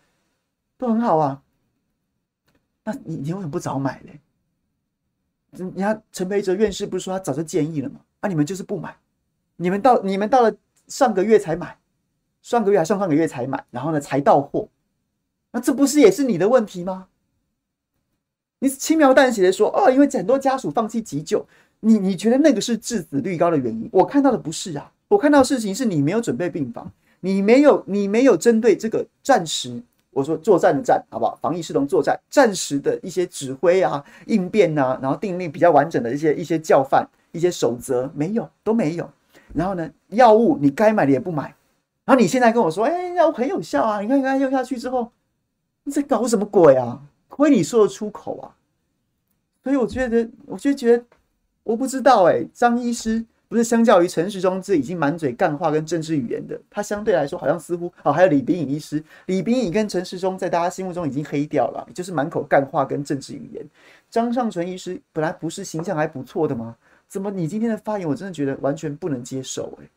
[0.78, 1.42] 都很好啊。
[2.84, 4.20] 那你你为什么不早买嘞？
[5.52, 8.00] 人家陈培哲院士不是说他早就建议了吗？
[8.22, 8.96] 啊，你们就是不买，
[9.58, 10.54] 你们到你们到了
[10.88, 11.78] 上个月才买。
[12.42, 14.68] 上个月还上上个月才买，然后呢才到货，
[15.52, 17.08] 那这不是也是你的问题吗？
[18.64, 21.44] 你轻描淡写的说哦，因为很多家属放弃急救，
[21.80, 23.90] 你你觉得那个是致死率高的原因？
[23.92, 26.92] 我看到的不是啊，我看到的事情是你没有准备病房，
[27.22, 29.82] 你没有你没有针对这个战时，
[30.12, 31.36] 我说作战的战，好不好？
[31.42, 39.10] 防疫视同作战，战时的一些指挥啊、应变啊，然后订立比较完整的一些一些教范、一些守则，没有都没有。
[39.56, 41.56] 然后呢，药物你该买的也不买。
[42.06, 44.02] 然后你现在跟我说，哎，药物很有效啊！
[44.02, 45.12] 你看，你看用下去之后，
[45.84, 47.02] 你在搞什么鬼啊？
[47.32, 48.52] 亏你说得出口啊！
[49.64, 51.04] 所以我觉得，我就觉得，
[51.64, 63.66] 我不知道哎，张医师不是相较于陈时中这已经满嘴干话跟政治语言的，他相对来说好像似乎哦，还有李炳颖医师，李炳颖跟陈时中在大家心目中已经黑掉了，就是满口干话跟政治语言。
[64.10, 66.76] 张尚淳医师本来不是形象还不错的吗？
[67.08, 69.90] 怎么你今天的发言，我真的觉得完全不能接受哎。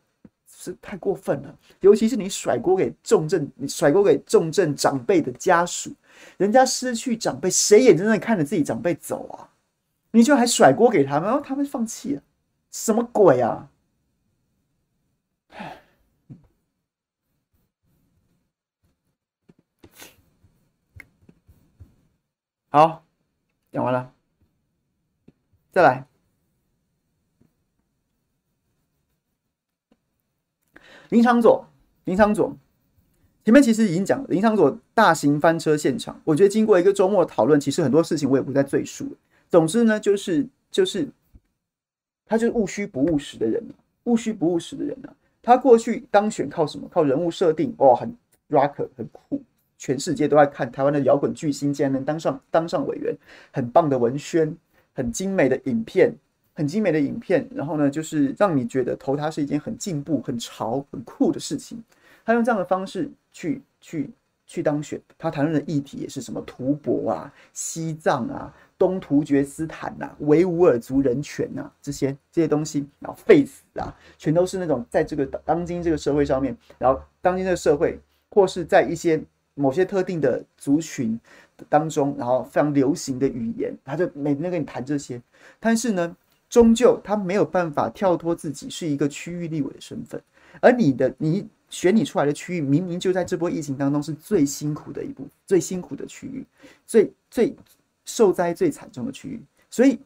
[0.57, 5.91] 是太过分了，尤其是你甩锅给重症，你甩锅给重症长辈的家属，
[6.37, 9.49] 人家失去长辈，谁眼睁睁看着自己长辈走啊？
[10.11, 12.23] 你就还甩锅给他们，然后他们放弃了，
[12.71, 13.69] 什么鬼啊？
[22.69, 23.05] 好，
[23.71, 24.13] 讲完了，
[25.71, 26.05] 再来。
[31.09, 31.67] 林昶佐，
[32.03, 32.57] 林昶佐，
[33.45, 36.19] 前面其实已经讲了林昶佐大型翻车现场。
[36.23, 39.11] 我觉得经过一个周末的讨论，其实很多事情我也不再赘述了。
[39.47, 41.07] 总之呢，就是就是，
[42.25, 43.63] 他就是务虚不务实的人，
[44.05, 45.09] 务虚不务实的人呢。
[45.43, 46.89] 他过去当选靠什么？
[46.91, 48.17] 靠人物设定，哇，很
[48.49, 49.39] rock，很酷，
[49.77, 53.15] 全世界都在看台湾的摇滚巨星竟然能当上当上委员，
[53.53, 54.57] 很棒的文宣，
[54.95, 56.11] 很精美的影片。
[56.57, 61.83] 很精美的影片，然后呢，就是让你觉得投他是一件很进步、很潮、很酷的事情。
[62.23, 64.09] 他用这样的方式去去
[64.45, 79.21] 去当选，他谈论的议题也是什么吐蕃啊、西藏啊、东突厥斯坦呐、啊、维吾尔族人权呐、啊、这些这些东西，然后废死啊，全都是那种在这个当今这个社会上面，然后当今这个社会或是在一些
[79.53, 81.19] 某些特定的族群
[81.67, 85.21] 当中，然后非常流行的语言，他就每天跟你谈这些，
[85.59, 86.15] 但是呢。
[86.47, 90.21] 终究他没有办法跳脱自己是一个区域立委的身份，
[90.61, 91.45] 而你的你
[91.75, 96.45] 选你出来的区域，明明就在这波疫情当中是最辛苦的一步，最辛苦的区域，
[96.87, 97.53] 最最
[98.05, 99.99] 受灾最惨重的区域，所以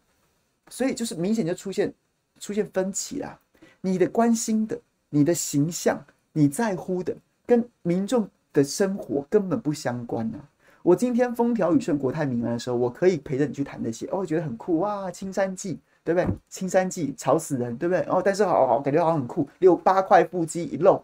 [0.67, 1.93] 所以就是明显就出现
[2.39, 3.39] 出现分歧啦。
[3.81, 6.03] 你的关心的，你的形象，
[6.33, 7.15] 你在乎的，
[7.45, 10.39] 跟民众的生活根本不相关啊。
[10.81, 15.77] 我今天风调雨顺、国泰民安的时候，我可以陪着你去谈那些，哦，觉得很酷哇，青山记。
[16.01, 16.27] 对不对？
[16.49, 18.01] 青山记吵死人，对不对？
[18.09, 20.99] 哦，但是好好感觉好像很酷，六八块腹肌一露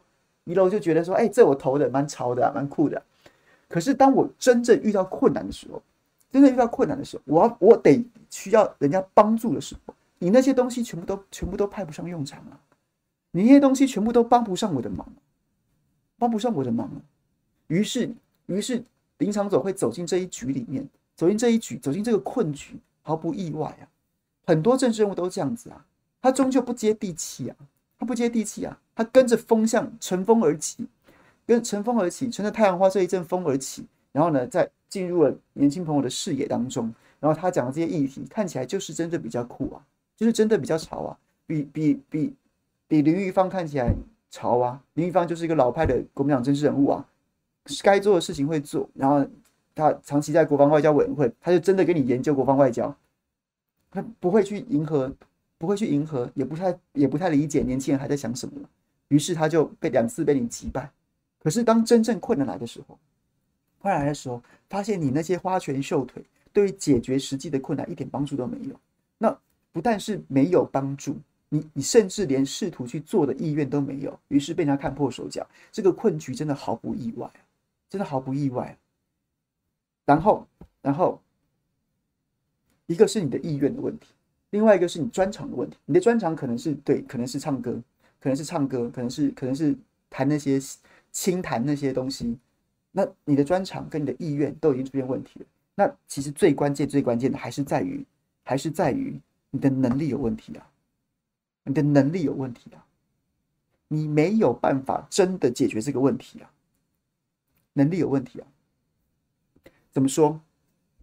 [0.46, 3.02] 一楼就觉得说，哎，这我投的蛮潮的，啊，蛮酷的。
[3.68, 5.82] 可是当我真正遇到困难的时候，
[6.32, 12.60] 真正遇到困难的时候，我要我得需要人家帮助的时候，你那些东西全部都全部都派不上用场啊！
[13.32, 15.06] 你那些东西全部都帮不上我的忙，
[16.18, 16.90] 帮不上我的忙。
[17.68, 18.14] 于是，
[18.46, 18.84] 于是
[19.18, 23.84] 林昶佐会走进这一局里面，走进这一局，走进这个困局，毫不意外啊。
[24.46, 25.84] 很多政治人物都这样子啊，
[26.22, 27.56] 他终究不接地气啊，
[27.98, 30.88] 他不接地气啊，他跟着风向乘风而起，
[31.46, 39.82] 跟乘风而起，乘着太阳花这一阵风而起，然后呢，再进入了年轻朋友的视野当中，然后他讲的这些议题看起来就是真的比较酷啊，
[40.16, 41.18] 就是真的比较潮啊，
[41.48, 42.34] 比比比
[42.88, 43.94] 比林玉芳看起来
[44.30, 47.06] 潮啊，林玉芳就是一个老派的国民党政治人物啊，
[47.82, 49.26] 该做的事情会做，然后
[49.74, 52.96] 他长期在国防外交委员会，他就真的跟你研究国防外交。
[53.92, 55.10] 他不会去迎合，
[55.66, 58.62] 不会去迎合，也不太也不太理解年轻人还在想什么，
[59.08, 60.92] 于是他就被两次被你击败。
[61.40, 63.00] 可是当真正困难来的时候，
[63.80, 68.80] 困难来的时候，发现你那些花拳绣腿对于解决实际的困难一点帮助都没有。
[69.18, 69.36] 那
[69.72, 71.18] 不但是没有帮助，
[71.50, 75.48] 你你甚至连试图去做的意愿都没有，于是被人家看破手脚。
[75.72, 77.30] 这个困局真的毫不意外，
[77.90, 78.78] 真的毫不意外。
[80.06, 80.48] 然后，
[80.82, 81.20] 然后，
[82.86, 84.14] 一个是你的意愿的问题，
[84.56, 85.76] 另外一个是你专长的问题。
[85.84, 87.74] 你的专长可能是对，可能是唱歌，
[88.22, 89.76] 可能是唱歌，可能是可能是
[90.10, 90.58] 弹那些
[91.12, 92.38] 轻弹那些东西。
[92.94, 95.46] 那你的专长跟你的意愿都已经出现问题了。
[95.76, 98.06] 那其实最关键、最关键的还是在于，
[98.44, 99.20] 还是在于
[99.52, 100.66] 你的能力有问题啊！
[101.66, 102.86] 你的能力有问题啊！
[103.90, 106.50] 你没有办法真的解决这个问题啊！
[107.74, 108.48] 能力有问题啊！
[109.92, 110.40] 怎么说？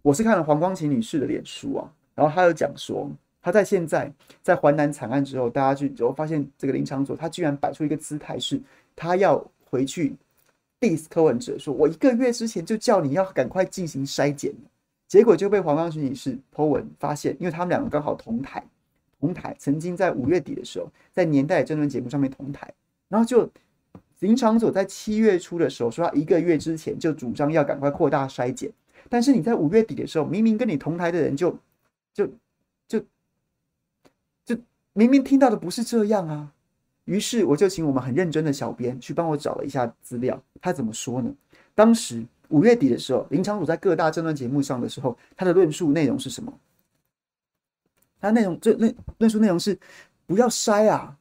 [0.01, 3.11] 我是看了黄光琴女士的脸书啊，然后她有讲说，
[3.43, 8.59] 他在现在在淮南惨案之后，大家去就发现这个林昶佐，他居然摆出一个姿态，是
[8.95, 10.15] 他要回去。
[10.79, 14.53] diss 柯文哲说：“我一个月之前就叫你要赶快进行筛检，
[15.07, 18.61] 结果就被黄光芹女士 po 文发现，因为他们两个刚好同台，
[19.17, 22.69] 同台曾经在五月底的时候，在年代争论节目上面同台，
[23.07, 23.49] 然后就
[24.19, 28.69] 林昶佐在七月初的时候说他一个月之前就主张要赶快扩大筛检，
[29.07, 31.57] 但是你在五月底的时候，明明跟你同台的人就
[32.13, 32.27] 就
[34.93, 36.51] 明明听到的不是这样啊。”
[37.05, 41.29] 于是我就请我们很认真的小编去帮我找了一下资料，他怎么说呢？
[41.75, 46.53] 当时五月底的时候，林昶佐在各大政论节目上的时候，他的论述内容是什么？
[48.21, 49.77] 他内容这论论述内容是
[50.25, 51.17] 不要筛啊，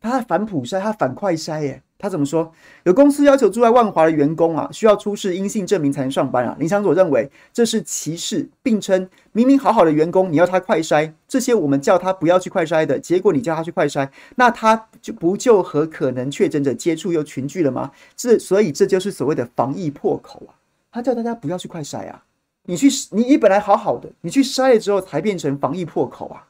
[0.00, 1.82] 他反普筛，他反快筛耶。
[2.02, 2.50] 他怎么说？
[2.84, 6.56] 有公司要求住在万华的员工啊，需要出示阴性证明才能上班啊。
[6.58, 17.90] 林昶佐认为这是歧视，并称明明好好的员工，你要他快筛，这些我们叫他不要去快筛的，结果你叫他去快筛，那他就不就和可能确诊者接触又群聚了吗？
[18.16, 20.56] 这所以这就是所谓的防疫破口啊。
[20.90, 22.24] 他叫大家不要去快筛啊，
[22.64, 26.46] 你去你你本来好好的，你去筛了之后才变成防疫破口啊。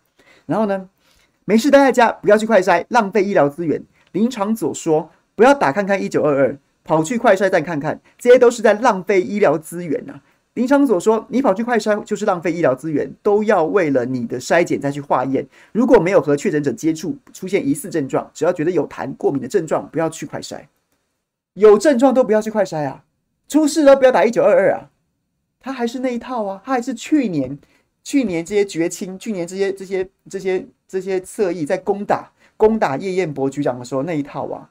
[0.46, 0.88] 然后呢，
[1.50, 3.82] 没事待在家，不要去快筛，浪费医疗资源。
[4.12, 5.10] 林昶佐说。
[5.34, 10.22] 不要打看看一九二二，跑去快筛站看看，这些都是在浪费医疗资源呐、啊。
[10.54, 15.44] 林昶佐说：“你跑去快筛就是浪费医疗资源，都要为了你的筛检再去化验。
[15.72, 20.60] 如果没有和确诊者接触，出现疑似症状，只要觉得有痰、过敏的症状，不要去快筛。
[21.54, 23.02] 有症状都不要去快筛啊！
[23.48, 24.90] 出事了不要打一九二二啊！
[25.58, 27.58] 他还是那一套啊，他还是去年、
[28.10, 34.68] 去年这些绝亲、去年这些、这些、这些、这些侧翼在攻打、攻打叶彦伯局长的时候那一套啊。”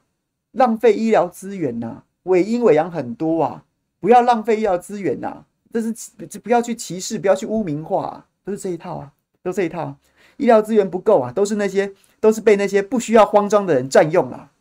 [0.51, 3.63] 浪费医疗资源呐、啊，伪阴伪阳很多啊！
[4.01, 9.83] 不要浪费医疗资源呐、啊，这是不要去歧视，不要去污名化、啊，都是这一套啊，都这一套。
[9.83, 9.97] 啊
[10.35, 14.51] 医疗资源不够啊，都是那些都是被那些不需要慌张的人占用啊。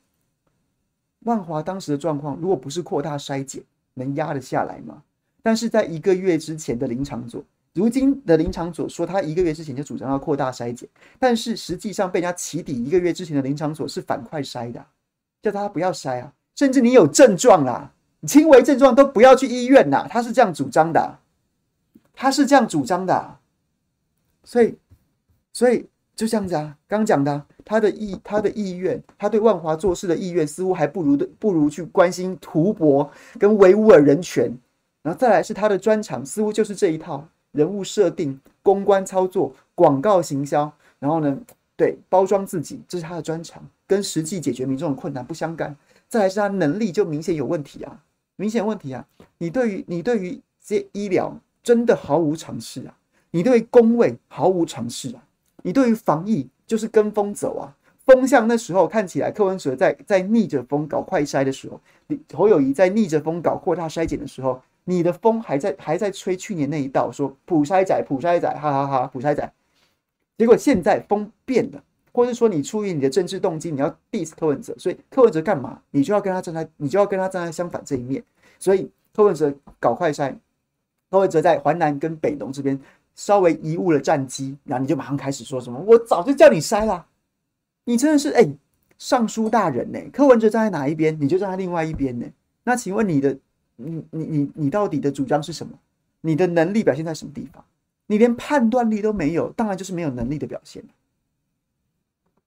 [1.24, 3.60] 万华当时的状况，如果不是扩大筛检，
[3.94, 5.02] 能压得下来吗？
[5.42, 7.42] 但是在一个月之前的林昶佐，
[7.74, 10.88] 如今的林昶佐说他一个月之前就主张要扩大筛检，
[11.18, 14.84] 但是实际上被人家起底，一个月之前的林昶佐是反快筛的。
[15.40, 21.16] 叫他不要筛啊，甚至你有症状啦，你轻微症状都不要去医院呐，他是这样主张的，
[22.12, 23.38] 他是这样主张的，
[24.42, 24.76] 所以，
[25.52, 33.08] 所以就这样子啊，刚讲的，他的意，他的意愿，他对万华做事的意愿，似乎还不如的，不如去关心图博
[33.38, 34.52] 跟维吾尔人权，
[35.02, 37.28] 然后再来是他的专长，似乎就是这一套。
[37.52, 41.38] 人物设定、公关操作、广告行销，然后呢，
[41.76, 43.62] 对，包装自己，这是他的专长。
[43.86, 45.74] 跟实际解决民众的困难不相干，
[46.08, 48.02] 再来是他能力就明显有问题啊，
[48.36, 49.06] 明显问题啊！
[49.38, 52.94] 你对于你对于这些医疗真的毫无常识啊，
[53.30, 55.24] 你对于公卫毫无常识啊，
[55.62, 57.74] 你对于防疫就是跟风走啊，
[58.04, 61.80] 风向那时候看起来柯文哲在在逆着风搞快筛的时候，
[62.34, 69.52] 侯友谊在逆着风搞扩大筛检的时候，你的风还在还在吹去年那一道说普筛仔普筛仔哈哈哈普筛仔，
[70.38, 71.84] 结果现在风变了。
[72.10, 78.24] 或是说你出于你的政治动机，你要 diss 柯文哲，所以柯文哲干嘛，你就要跟他站在，你就要跟他站在相反这一面。
[78.58, 80.34] 所以柯文哲搞快筛，
[81.10, 82.80] 柯文哲在淮南跟北农这边
[83.14, 87.06] 稍微贻误了战机，然后你就马上开始说什么，我早就叫你筛啦，
[87.84, 88.48] 你真的是哎、
[88.96, 90.00] 尚书大人呢？
[90.10, 92.26] 柯文哲站在哪一边，你就站在另外一边呢？
[92.64, 93.38] 那请问你的，
[93.80, 95.78] 你你你你到底的主张是什么？
[96.20, 97.64] 你的能力表现在什么地方？
[98.06, 100.82] 你连判断力都没有，当然就是没有能力的表现。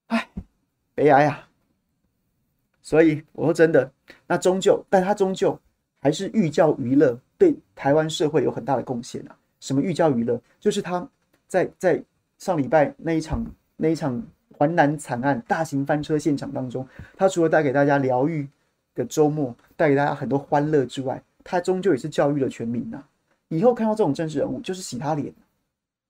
[0.08, 0.28] 哎，
[0.94, 1.48] 悲哀啊！
[2.82, 3.90] 所以我说真的，
[4.28, 5.58] 那终究，但他终究
[6.02, 9.38] 还是寓教于乐，对台湾社会有很大的贡献啊。
[9.60, 10.42] 什么寓教于乐？
[10.60, 11.08] 就是他
[11.48, 12.04] 在在
[12.40, 13.46] 上礼拜那一场
[13.78, 14.22] 那一场
[14.58, 18.50] 环南惨案大型翻车现场当中，他除了带给大家疗愈
[18.96, 23.04] 的周末，带给大家很多欢乐之外，他终究也是教育了全民呐、
[23.50, 25.34] 以后看到这种政治人物，就是洗他脸。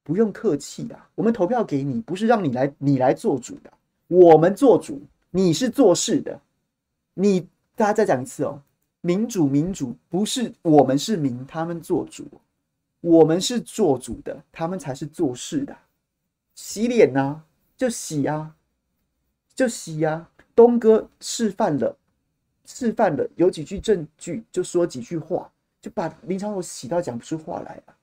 [0.04, 3.72] 不用客气啊，我们投票给你，不是让你来你来做主的，
[4.08, 6.42] 我们做主，你是做事的。
[7.14, 8.62] 你大家再讲一次哦，
[9.02, 12.26] 民主民主不是我们是民，他们做主，
[13.00, 15.78] 我们是做主的，他们才是做事的。
[16.56, 17.42] 洗脸呐，
[17.78, 18.56] 就洗啊，
[19.54, 20.30] 就洗啊。
[20.56, 21.96] 东哥示范了，
[22.74, 25.50] 示范了，有几句证据就说几句话，
[25.82, 27.94] 就把林昶佐洗到讲不出话来啊。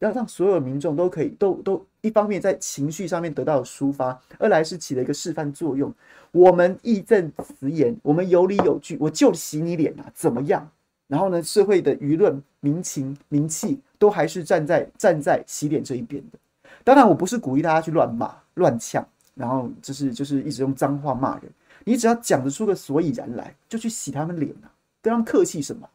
[0.00, 5.92] 要让所有民众都可以都都一方面在情绪上面得到抒发，二来是起了一个示范作用。
[6.32, 10.68] 我们义正辞严，我们有理有据，我就洗你脸啊，怎么样？
[11.06, 16.38] 然后呢，社会的舆论、民情、民气都还是站在站在洗脸这一边的。
[16.84, 21.50] 当然，我不是鼓励大家去乱骂、乱呛，然后就是就是一直用脏话骂人。
[21.88, 24.66] 你只要讲得出个所以然来，就去洗他们脸啊，
[25.00, 25.88] 跟他们客气什么？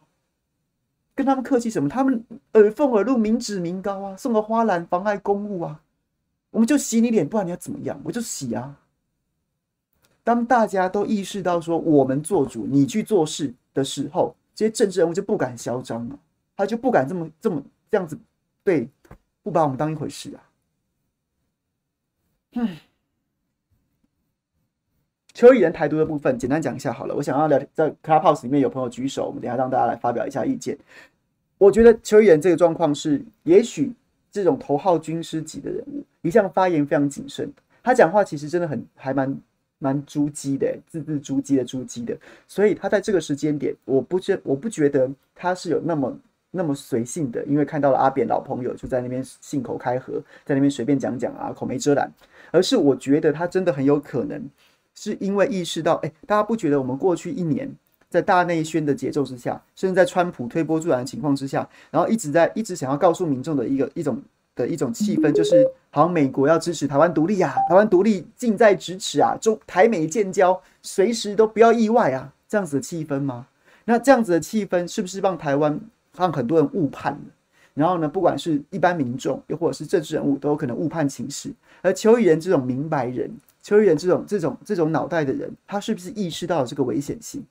[1.14, 1.90] 跟他们客气什么？
[1.90, 2.24] 他们
[2.54, 5.82] 耳奉耳禄，民脂民膏啊，送个花篮妨碍公务啊，
[6.50, 8.00] 我们就洗你脸，不然你要怎么样？
[8.06, 8.80] 我就洗啊。
[10.24, 16.18] 当大家都意识到说我们做主，你去做事的时候，这些政治人物就不敢嚣张了，
[16.56, 18.18] 他就不敢这么这么这样子，
[18.64, 18.88] 对，
[19.44, 20.40] 不把我们当一回事啊。
[22.54, 22.78] 嗯，
[25.42, 27.16] 邱议员台独的部分，简单讲一下好了。
[27.16, 30.78] 我想要聊，在 Clubhouse 里面有朋友举手，我们等下让大家来发表一下意见。
[31.58, 33.92] 我觉得邱议员这个状况是，也许
[34.32, 39.36] 这种头号军师级的人物，一向发言非常谨慎，他讲话其实真的很还蛮。
[39.84, 42.16] 蛮猪鸡的，字字珠玑的猪鸡的，
[42.48, 46.16] 所以他在这个时间点，我不觉我不觉得他是有那么
[46.52, 52.08] 那么随性的，因为看到了阿扁老朋友就在那边信口开河，在那边随便讲讲啊，口没遮拦，
[52.52, 54.40] 而是我觉得他真的很有可能
[54.96, 57.72] 是因为意识到，哎，大家不觉得我们过去一年
[58.10, 64.22] 在大内宣的节奏之下，甚至在川普推波助澜的情况之下，然后一直在一直想要告诉民众的一个一种。
[64.54, 73.48] 的一种气氛，就是好像美国要支持台湾独立啊，台湾独立近在咫尺啊，中台美建交随时都不要意外啊，这样子的气氛吗？
[73.86, 75.80] 那这样子的气氛是不是让台湾
[76.18, 77.20] 让很多人误判了？
[77.74, 81.50] 然后呢，不管是一般民众，又或者是政治人物，都有可能误判情势。
[81.82, 83.32] 而邱议员这种明白人，
[83.62, 87.44] 邱议员这种这种这种脑袋的人，他是不是意识到了这个危险性？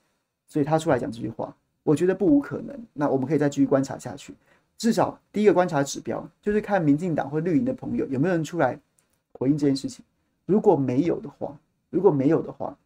[0.47, 2.77] 所以他出来讲这句话，我觉得不无可能。
[2.93, 4.35] 那我们可以再继续观察下去。
[4.77, 8.79] 至少第一个观察指标就是看民进党或绿营的朋友有没有人出来
[9.35, 10.05] 回应这件事情。
[10.47, 11.57] 如果没有的话，
[11.91, 12.77] 如果没有的话，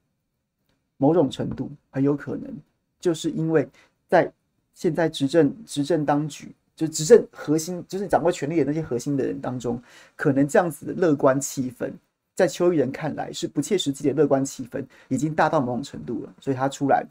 [0.97, 2.53] 某种程度很有可能
[3.01, 3.67] 就是因为
[4.07, 4.31] 在
[4.75, 9.81] 现在执政执政当局，就执政核心就是掌握权力的那些核心的人当中，
[10.17, 11.91] 可能这样子的乐观气氛，
[12.35, 17.05] 在邱议员看来是不切实际的乐观气氛，已经大到某种程度了，所以他出来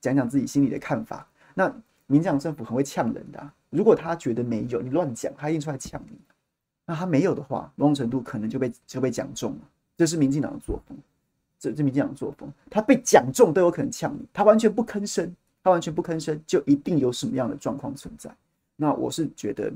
[0.00, 1.26] 讲讲自己心里的看法。
[1.54, 1.68] 那
[2.06, 3.50] 民进党政府很会呛人的。
[3.70, 6.16] 如果他觉得没有，你乱讲，他一定出来呛你。
[6.86, 9.58] 那他没有的话，某种程度可能就被就被讲中了。
[9.96, 10.96] 这是民进党的作风，
[11.58, 18.30] 这这民进党的作风，他被讲中都有可能呛你，他完全不吭声，他完全不吭声，就一定有什么样的状况存在。
[18.76, 19.70] 那我是觉得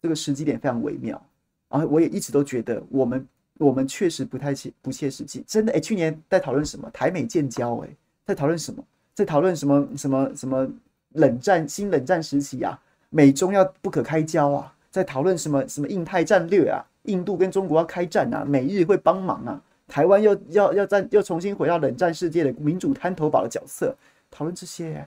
[0.00, 1.20] 这个时机点非常微妙，
[1.68, 3.26] 然后我也一直都觉得我们
[3.58, 5.44] 我们确实不太切不切实际。
[5.46, 7.76] 真的，哎，去年在讨论什么台美建交？
[7.78, 7.88] 哎，
[8.26, 8.84] 在讨论什么？
[9.14, 10.68] 在讨论什么什么什么
[11.10, 12.80] 冷战新冷战时期啊？
[13.10, 23.96] 美中要不可开交啊，在讨论什么什么印太战略啊，印度跟中国要开战啊，美日会帮忙啊，台湾又要要再又重新回到冷战世界的民主滩头堡的角色，
[24.32, 25.06] 讨论这些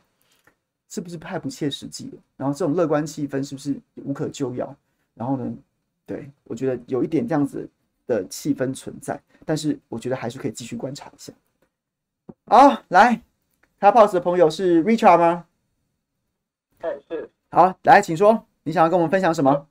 [0.88, 2.18] 是不是太不切实际了？
[2.38, 3.76] 然后这种乐观气氛是不是
[4.06, 4.74] 无可救药？
[5.14, 5.54] 然后呢，
[6.06, 7.68] 对，我觉得有一点这样子
[8.08, 11.32] 的气氛存在，但是我觉得还是可以继续观察一下。
[12.47, 13.22] 好，来
[13.80, 15.45] ，Clubhouse 的朋友是 Richard 吗？
[16.82, 17.30] 哎，是。
[17.51, 19.68] 好，来，请说，你想要跟我们分享什么？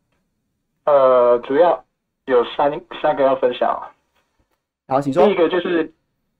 [0.84, 1.84] 呃，主要
[2.26, 3.68] 有三三个要分享。
[4.88, 5.26] 好，请说。
[5.26, 5.92] 第一个就是，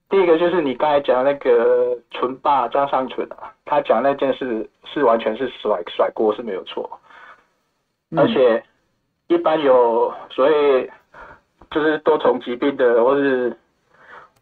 [0.09, 6.99] 第一个就是你刚才讲那个纯霸张上淳啊，他讲那件事是完全是甩甩锅是没有错，
[8.11, 8.63] 嗯、而且
[9.27, 10.89] 一般有所谓
[11.71, 13.57] 就是多重疾病的或是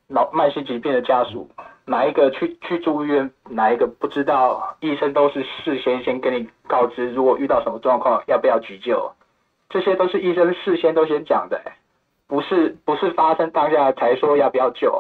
[0.08, 1.50] 脑慢性疾病的家属。
[1.88, 9.12] 哪一个去去住院，哪一个不知道，医生都是事先先跟你告知，如果遇到什么状况，要不要急救，
[9.70, 11.62] 这些都是医生事先都先讲的，
[12.26, 15.00] 不是不是发生当下才说要不要救，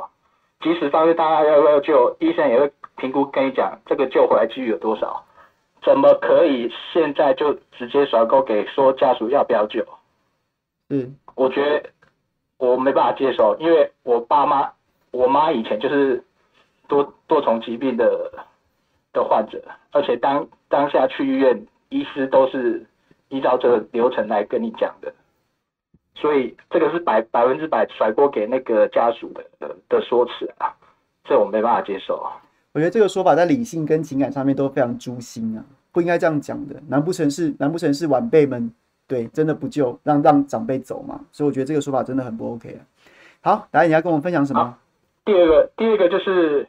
[0.61, 5.23] 即使发生当下要不要救，医生也会评估跟你讲，这个救回来几率有多少，
[5.81, 9.83] 怎么可以现在就直接甩锅给说家属要不要救？
[10.91, 11.89] 嗯，我觉得
[12.57, 14.71] 我没办法接受，因为我爸妈，
[15.11, 16.23] 我妈以前就是。
[16.87, 18.31] 多多重疾病的
[19.11, 22.85] 的患者，而且当当下去医院，医师都是
[23.29, 25.11] 依照这个流程来跟你讲的。
[26.13, 30.71] 所以这个是百百分之百甩锅给那个家属的的，的说辞啊，
[31.23, 32.23] 这我没办法接受。
[32.73, 36.75] 我觉得这个说法在理性跟情感上面都非常诛心啊，不应该这样讲的。
[36.87, 38.71] 难不成是难不成是晚辈们
[39.07, 41.21] 对真的不救，让让长辈走嘛？
[41.31, 42.81] 所以我觉得这个说法真的很不 OK 啊。
[43.41, 44.77] 好，达你要跟我们分享什么？
[45.23, 46.67] 第二个，第二个就是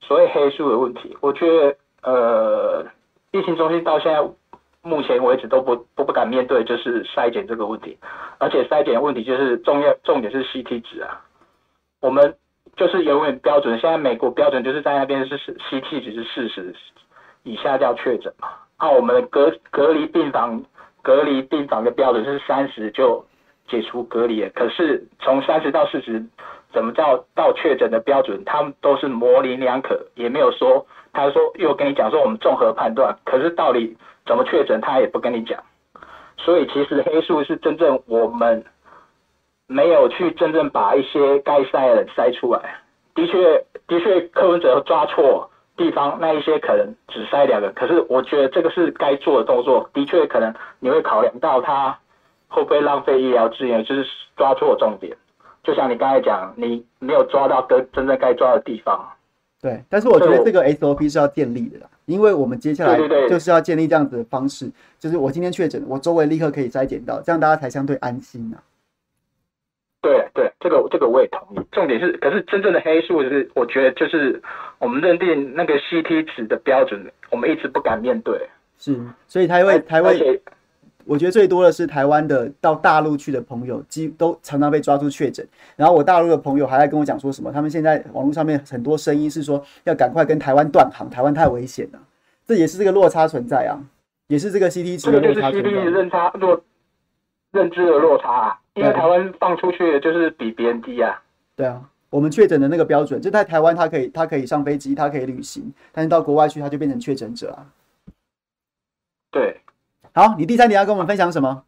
[0.00, 1.16] 所谓黑数的问题。
[1.20, 2.86] 我觉得呃，
[3.32, 4.28] 疫情中心到现在。
[4.82, 7.98] 目前为止都不都不敢面对，就是筛检这个问题，
[8.38, 11.20] 而且筛检的问题就是重要重点是 CT 值啊，
[12.00, 12.34] 我们
[12.76, 16.74] 就是永远标准，现在美国标准就是在那边是 CT 值是四十
[17.42, 20.64] 以下叫确诊嘛，啊，我们的隔隔离病房
[21.02, 23.24] 隔离病房的标准是三十就
[23.68, 26.24] 解除隔离，可是从三十到四十
[26.72, 33.96] 怎么叫到确诊的标准，他们都是模棱两可，也没有说他说又跟你讲说我们综合判断，可是到底。
[34.26, 35.58] 怎么确诊，他也不跟你讲，
[36.36, 38.62] 所以其实黑数是真正我们
[39.66, 42.76] 没有去真正把一些该筛的人筛出来。
[43.14, 49.88] 的确，的确，柯文哲抓错地方，那一些可能只塞两个，可是我觉得这个是该做的动作。
[49.94, 51.98] 的确，可能你会考量到他
[52.48, 54.04] 会不会浪费医疗资源，就是
[54.36, 55.16] 抓错重点。
[55.64, 59.08] 就像你刚才讲，你没有抓到跟真正该抓的地方。
[59.62, 68.60] 对，但是我觉得这个 SOP 是要建立的啦，因为我们接下来就是要建立这样子的方式，就是我今天确诊，我周围立刻可以筛检到，这样大家才相对安心啊。
[70.02, 71.60] 对对，这个这个我也同意。
[71.72, 74.40] 重点是，可是真正的黑数是，我觉得就是
[74.78, 78.48] 我们认定那个 CT 值的标准，我们一直不敢面对。
[78.78, 80.14] 是，所以台湾台湾。
[81.06, 85.44] 我觉得最多的是台湾的到大陆去的朋友，几都常常被抓住确诊。
[85.74, 91.98] 然后我大陆的朋友还在跟我讲说什么，他们现在网络上面很多声音是说要赶快跟台湾断航，台湾太危险了。
[92.46, 93.80] 这也是这个落差存在啊，
[94.28, 95.62] 也是这个 CT 值的落差存在。
[95.62, 96.62] 这个就是 CT 值认差落
[97.50, 101.22] 认知的落差啊，因为台湾放出去的就是比别人低啊。
[101.56, 107.66] 对啊，我们确诊的那个标准，就在台湾他可以他可以上飞机，他可以旅行，但是到国外去他就变成确诊者啊。
[109.30, 109.60] 对。
[110.12, 111.62] 好，你第三点要跟我们分享什么？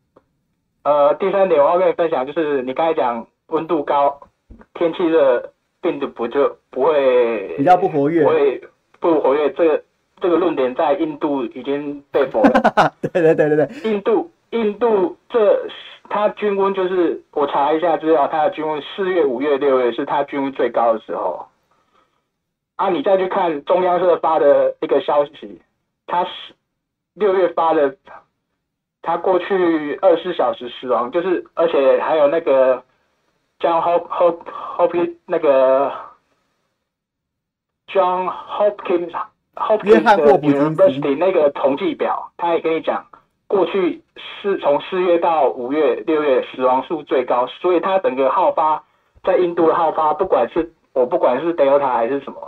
[0.85, 4.21] 呃，第三点我要跟你分享就是你刚才讲温度高、
[4.75, 8.63] 天气热，病毒不就不会比较不活跃，不会
[8.99, 9.49] 不活跃。
[9.53, 9.85] 这个
[10.21, 12.93] 这个论点在印度已经被否了。
[13.01, 15.69] 对对对对对，印度印度这
[16.09, 21.47] 它均温就是我查一下资料，它的均温四月、五月、六月是它均温最高的时候。
[22.77, 25.61] 啊，你再去看中央社发的一个消息，
[26.07, 26.31] 它是
[27.15, 27.97] 六月发的。
[29.05, 32.85] 他过去二十四小时死亡，就是而且还有那个
[33.59, 34.39] 将 Hop Hop
[34.77, 35.93] Hop 那个
[37.89, 39.11] John Hopkins
[39.57, 40.05] Hopkins
[40.41, 43.05] University 那个统计表，他也跟你讲，
[43.53, 48.83] 过去是从四月到五月、六月死亡数最高，所以他整个好发
[49.23, 52.41] 在印度的好发，不管是我不管是 Delta 还是什么，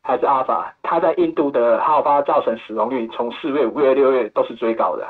[0.00, 5.06] 还是 Alpha，他在印度的好发造成死亡率从四月、五月、六月都是最高的。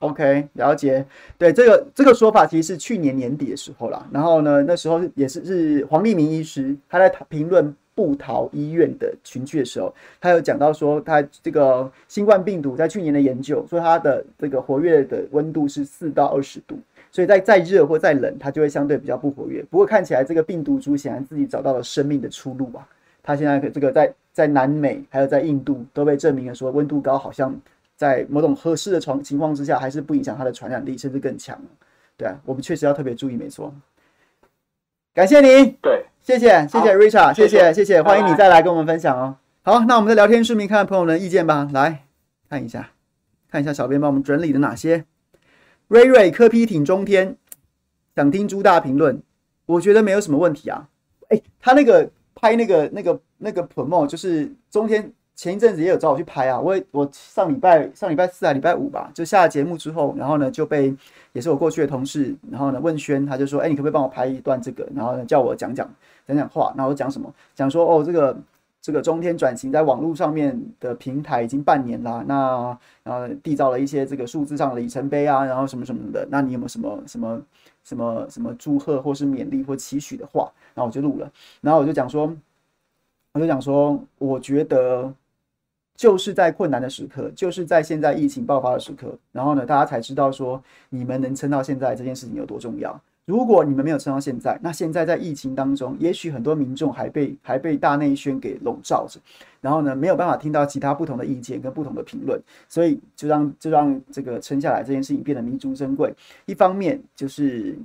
[0.00, 1.06] OK，了解。
[1.38, 4.04] 对，这个这个说法其实是去年年底的时候啦。
[4.12, 16.78] 然后呢，那时候也是是黄立明医师他在评论部桃医院的群聚的时候，他有讲到说，他这个新冠病毒在去年的研究说，它的这个活跃的温度是四到二十度，
[17.10, 19.60] 所以在再热或再冷，它就会相对比较不活跃。
[19.68, 22.86] 不过看起来这个病毒株显然自己找到了生命的出路啊。
[23.22, 27.58] 它现在这个在在南美还有在印度都被证明了说，温度高好像。
[27.98, 31.58] 在某种合适的状情况之下，还是不影响它的传染力，甚至更强。
[32.18, 33.72] 对啊，我们确实要特别注意，没错。
[35.16, 39.34] 感谢您，对，谢谢，谢谢 Richard，谢谢，谢谢，欢迎你再来跟我们分享哦。
[39.62, 42.04] 好，那我们在聊天室里面看看朋友们的意见吧，来
[42.50, 42.90] 看一下，
[43.50, 45.06] 看一下小编帮我们整理的哪些。
[45.88, 47.34] 瑞瑞科批挺中天，
[48.14, 49.22] 想听朱大评论，
[49.64, 50.86] 我觉得没有什么问题啊。
[51.30, 55.10] 哎，他那个拍那个那个那个 promo 就是中天。
[55.36, 60.96] 前一阵子也有找我去拍啊，我我上礼拜上礼拜四还礼拜五吧，就下了节目之后，然后呢就被
[61.34, 64.88] 也是我过去的同事，然后呢问轩，他就说，哎、你可不可以帮我拍一段这个？
[64.94, 65.86] 然后呢叫我讲讲
[66.26, 67.30] 讲讲话，然后我讲什么？
[67.54, 68.34] 讲说哦，这个
[68.80, 77.42] 这个中天转型在网络上面的平台已经半年啦，那然后缔造了一些这个数字上的里程碑啊，然后什么什么的，那你有没有什么什么
[77.84, 80.50] 什么什么祝贺或是勉励或期许的话？
[80.72, 81.30] 然后我就录了，
[81.60, 82.34] 然后我就讲说，
[83.34, 85.12] 我就讲说，我觉得。
[85.96, 93.00] 就是在困难的时刻，就是在现在疫情爆发的时刻，然后呢，大家才知道说你们能撑到现在这件事情有多重要。
[93.24, 99.18] 如果你们没有撑到现在，那现在在疫情当中，也许很多民众还被还被大内宣给笼罩着，
[99.60, 106.14] 然后呢，没有办法听到其他不同的意见跟不同的评论，所以就让就让这个撑下来这件事情变得弥足珍贵。
[106.44, 107.76] 一方面就是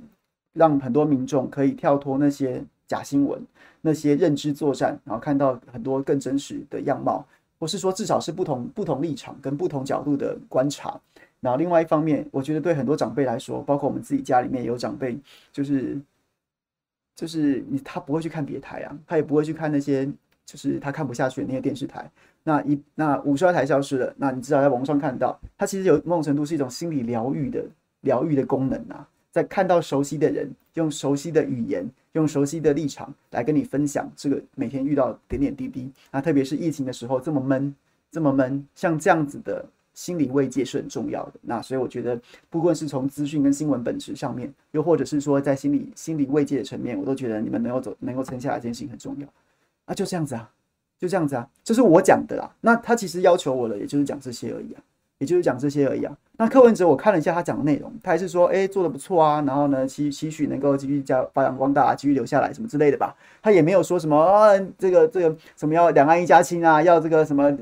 [0.52, 3.40] 让很多民众可以跳脱那些假新闻、
[3.80, 7.26] 那些认知作战，然后看到很多更真实的样貌，
[7.62, 11.00] 或是说至少是不同不同立场跟不同角度的观察。
[11.38, 15.16] 然后另外一方面，我觉得对很多长辈来说，包括我们自己家里面有长辈，
[15.52, 15.96] 就是
[17.14, 20.04] 就是你他不会去看别台啊，他也不会去看那些
[20.44, 22.10] 就是他看不下去的那些电视台。
[22.42, 27.64] 那一那五十二台消失了，那你至少在网上看到，它其实有某种程度是一种心理疗愈的
[28.00, 35.90] 疗愈的功能啊，在看到熟悉的人，用熟悉的语言，用熟悉的立场来跟你分享这个每天遇到点点滴滴。
[36.12, 37.74] 那特别是疫情的时候这么闷，
[38.12, 39.64] 这么闷，像这样子的。
[39.94, 42.18] 心理慰藉是很重要的，那所以我觉得，
[42.48, 49.28] 不管是从资讯跟新闻本质上面，又或者是说在心理心理慰藉的层面，我都觉得你们能够走能够撑下来这件事情很重要。
[49.84, 50.50] 啊，就这样子啊，
[50.98, 52.50] 就这样子啊，这是我讲的啦。
[52.62, 54.80] 那他其实要求我的，也就是讲这些而已啊，
[55.22, 56.12] 也就是讲这些而已啊。
[56.36, 63.14] 那柯文哲我看了一下他讲的内容，他还是说，哎，做得不错啊，然后呢，期期许能够继续加发扬光大，继续留下来什么之类的吧。
[63.40, 67.56] 他也没有说什么啊，这个这个什么要两岸一家亲啊，要这个什么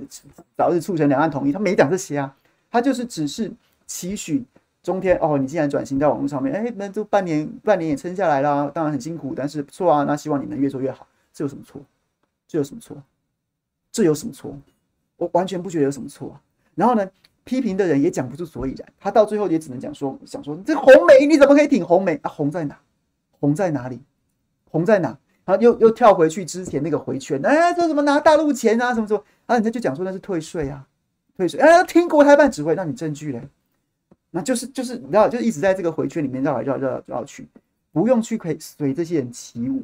[0.56, 2.34] 早日促成两岸统一，他没讲这些啊，
[2.70, 3.52] 他就是只是
[3.86, 4.42] 期许
[4.82, 11.82] 中天哦，你既然转型在网络上面，哎，那就半年半年也撑下来啦，当然很辛苦，但是不错啊，那希望你能越做越好，这有什么错？
[12.48, 12.96] 这有什么错？
[13.92, 14.56] 这有什么错？
[15.18, 16.40] 我完全不觉得有什么错啊。
[16.74, 17.06] 然后呢，
[17.44, 22.28] 批评的人也讲不出所以然，他到最后也只能讲说，想说这红梅你怎么可以挺红梅啊？
[22.28, 22.78] 红在哪？
[23.38, 24.00] 红在哪里？
[24.70, 25.18] 红在哪？
[25.44, 28.94] 然后又又跳回去之前那个回圈，哎，这怎么拿大陆钱啊？
[28.94, 29.24] 什么什么？
[29.46, 30.86] 啊，人家就讲说那是退税啊，
[31.36, 31.58] 退税。
[31.58, 33.42] 哎，听国台办指挥，那你证据嘞？
[34.30, 37.48] 那就是就是你知道，就一直在这个回圈里面绕来绕绕绕去，
[37.90, 39.82] 不用去可以随这些人起舞。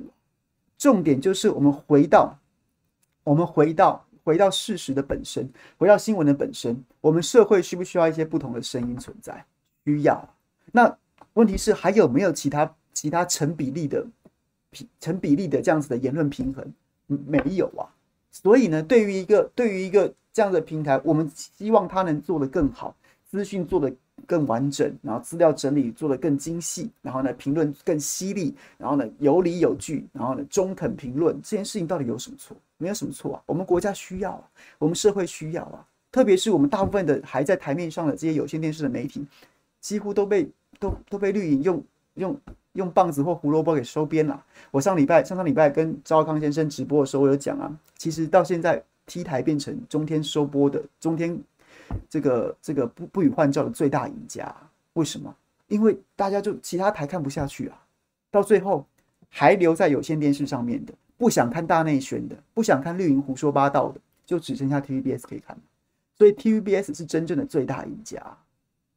[0.79, 2.39] 重点就是我们回到，
[3.25, 5.49] 我们回到回到事实的本身，
[5.79, 6.77] 回到新闻的本身。
[7.01, 9.47] 我们社会需不需要一些不同的声音存在？
[9.85, 10.35] 需要。
[10.73, 10.99] 那
[11.35, 14.05] 问题是还有没有其他其他成比例的
[14.71, 14.89] 平？
[14.99, 16.75] 成比例的这样子的言论平衡
[17.07, 17.87] 没有啊，
[18.33, 23.95] 所以呢，对于一个对于一个这样的平台，我们希望它能做得更好，资讯做得
[24.27, 32.57] 更完整，然后资料整理做得更精细，然后呢，评论更犀利，然后呢，有理有据，然后呢，中肯评论，这件事情到底有什么错？
[32.79, 34.43] 没有什么错啊，我们国家需要啊，
[34.79, 39.27] 我们社会需要啊，特别是我们大部分的还在台面上的这些有线电视的媒体，
[39.81, 40.49] 几乎都被
[40.79, 41.83] 都都被绿营用
[42.15, 42.41] 用。
[42.77, 44.45] 用棒子或胡萝卜给收编了。
[44.71, 51.41] 我上礼拜、上上礼拜跟赵康先生直播的时候，我有讲啊，其实到现在 T 台变成中天收播的中天
[52.09, 54.55] 这个这个不不予换照的最大赢家。
[54.95, 55.35] 为什么？
[55.69, 57.83] 因为大家就其他台看不下去啊，
[58.31, 58.87] 到最后
[59.29, 65.59] 还留在有线电视上面的，不想看大内宣的，不想看绿营胡说八道的，就只剩下 TVBS 可以看。
[66.17, 68.21] 所以 TVBS 是真正的最大赢家。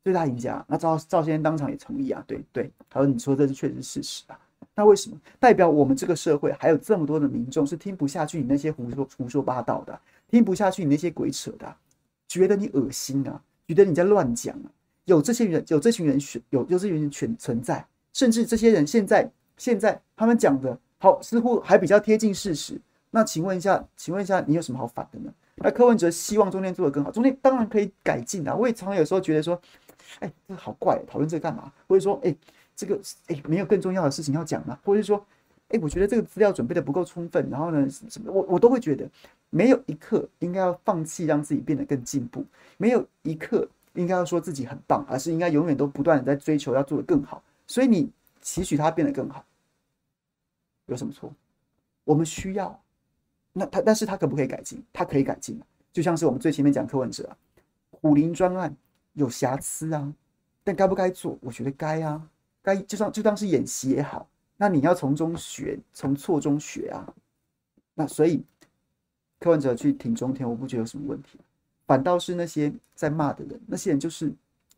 [0.02, 4.40] 最大赢家，那赵赵先生当场也同意啊，对对，他说你说这是确实事实啊。
[4.74, 11.76] 那为什么代表我们这个社会还有这么多的民众是听不下去你那些胡说胡说八道的，听不下去你那些鬼扯的，
[12.30, 14.72] 觉得你恶心啊，觉得你在乱讲啊？
[15.04, 22.80] 有这些人，有这群人选，有有这群人存存在，甚至这些人现在现在他们讲的好，似乎还比较贴近事实。
[23.12, 25.34] 那请问一下，请问一下，你有什么好反的呢？
[25.56, 28.56] 那柯文哲希望中间做得更好，中间当然可以改进啊。
[28.56, 29.60] 我也常常有时候觉得说。
[30.22, 31.72] 哎，这好怪，讨论这个干嘛？
[31.88, 32.36] 或者说，哎，
[32.76, 34.76] 这个哎没有更重要的事情要讲吗？
[34.84, 35.24] 或者说，
[35.70, 39.10] 哎，我觉得这个资料准备的不够充分，然后呢，什么我我都会觉得，
[39.50, 42.46] 没有一刻应该要放弃让自己变得更进步，
[42.78, 47.44] 没有一刻应该要说自己很棒，而是应该永远都不断的在追求要做得更好。
[47.68, 48.10] 所以你
[48.42, 49.44] 期许他变得更好，
[50.88, 51.34] 有什么错？
[52.04, 52.82] 我们需要，
[53.54, 54.84] 那他但是他可不可以改进？
[54.92, 55.60] 他可以改进，
[55.92, 57.38] 就像是我们最前面讲柯文哲啊，
[57.92, 58.76] 虎林专案。
[59.14, 60.14] 有瑕疵啊，
[60.64, 61.38] 但该不该做？
[61.42, 62.30] 我觉得该啊，
[62.62, 64.30] 该就算就当是演习也好。
[64.62, 67.08] 那你要从中学，从错中学啊。
[67.94, 68.44] 那所以
[69.40, 71.40] 柯文哲去挺中天，我不觉得有什么问题。
[71.88, 74.34] 反倒是那些在骂的人，那些人就是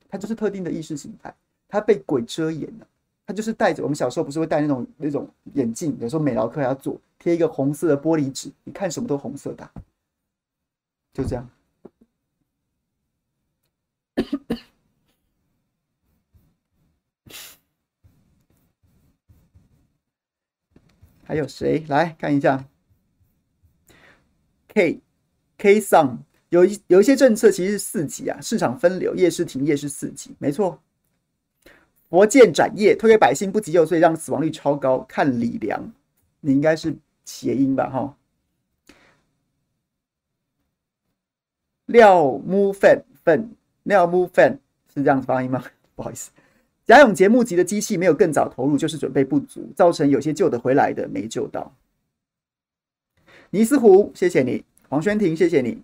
[0.07, 1.35] 他就是特定的意识形态，
[1.67, 2.87] 他被鬼遮眼了。
[3.25, 9.67] 他就是戴着我们小时候不是会戴那种那种眼镜，有时候美劳课要做贴一个红色的玻璃纸，你看什么都红色的，
[11.11, 11.49] 就这样。
[21.31, 22.65] 还有谁来看一下
[24.67, 24.99] ？K
[25.57, 30.77] K 上有一有一些政策其实是四级啊，市场分流、夜市停业是四级，没错。
[32.09, 34.99] 佛建展业推给百姓不急救，所以让死亡率超高。
[35.07, 35.81] 看李良，
[36.41, 37.89] 你应该是谐音吧？
[37.89, 38.17] 哈，
[41.85, 43.55] 廖木粉粉。
[43.83, 44.59] 廖木粉
[44.93, 45.63] 是这样子发音吗？
[45.95, 46.29] 不好意思，
[46.85, 51.73] 甲勇节目级的机器没有更早投入，就是准备不足，造成有些救得回来的没救到。
[53.49, 55.81] 尼斯湖，谢谢你，黄轩婷，谢谢你。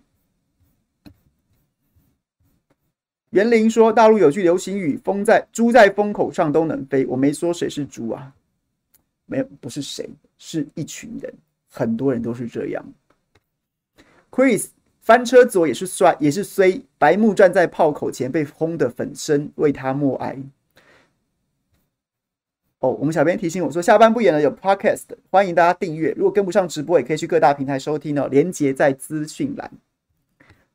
[3.30, 8.32] 袁林说，大陆有句流行语：“风在猪在风口上都能飞。”我没说谁是猪啊，
[9.26, 11.32] 没有，不是谁，是一群人，
[11.70, 12.84] 很多人都是这样。
[14.30, 14.68] Chris
[15.00, 16.82] 翻车左也是帅，也是衰。
[16.96, 20.38] 白木站在炮口前被轰得粉身，为他默哀。
[22.80, 26.12] 哦，我们小编提醒我说，下班不演了，有 podcast，欢迎大家订阅。
[26.16, 28.28] 如果跟不上直播，也可以去各大平台收听哦。
[28.30, 29.68] 连接在资讯栏。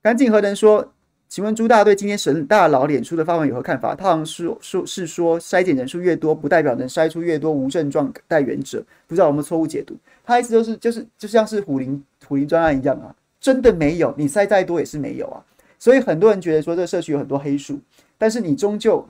[0.02, 0.92] 干净何人说，
[1.30, 3.96] 请问朱大对今天沈大佬脸书的发文有何看法？
[3.96, 9.96] 他好像是说，是说筛检人数越多，不代表能筛出越多无症状带原者，不知道有没有错误解读？
[10.26, 15.42] 他意思就是，就是就像是虎林虎林专案一样啊，真的没有，你筛再多也是没有啊。
[15.80, 17.80] 所以很多人觉得说这个社区有很多黑数，
[18.18, 19.08] 但是你终究。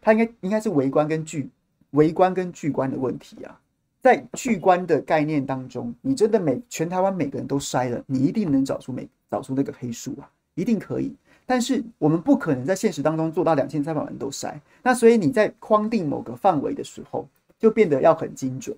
[0.00, 1.48] 它应该应该是微观跟聚
[1.90, 3.60] 微观跟聚观的问题啊，
[4.00, 11.14] 在聚观的概念当中，你真的每全台湾每个人都筛了，你一定能找出每找出那个黑数啊，一定可以。
[11.44, 17.28] 但是我们不可能在现实当中做到两千三百万人都筛，那所以你在框定某个范围的时候，
[17.58, 18.76] 就变得要很精准。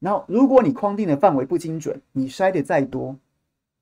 [0.00, 3.14] 然后如果你框定的范围不精准，你筛的再多，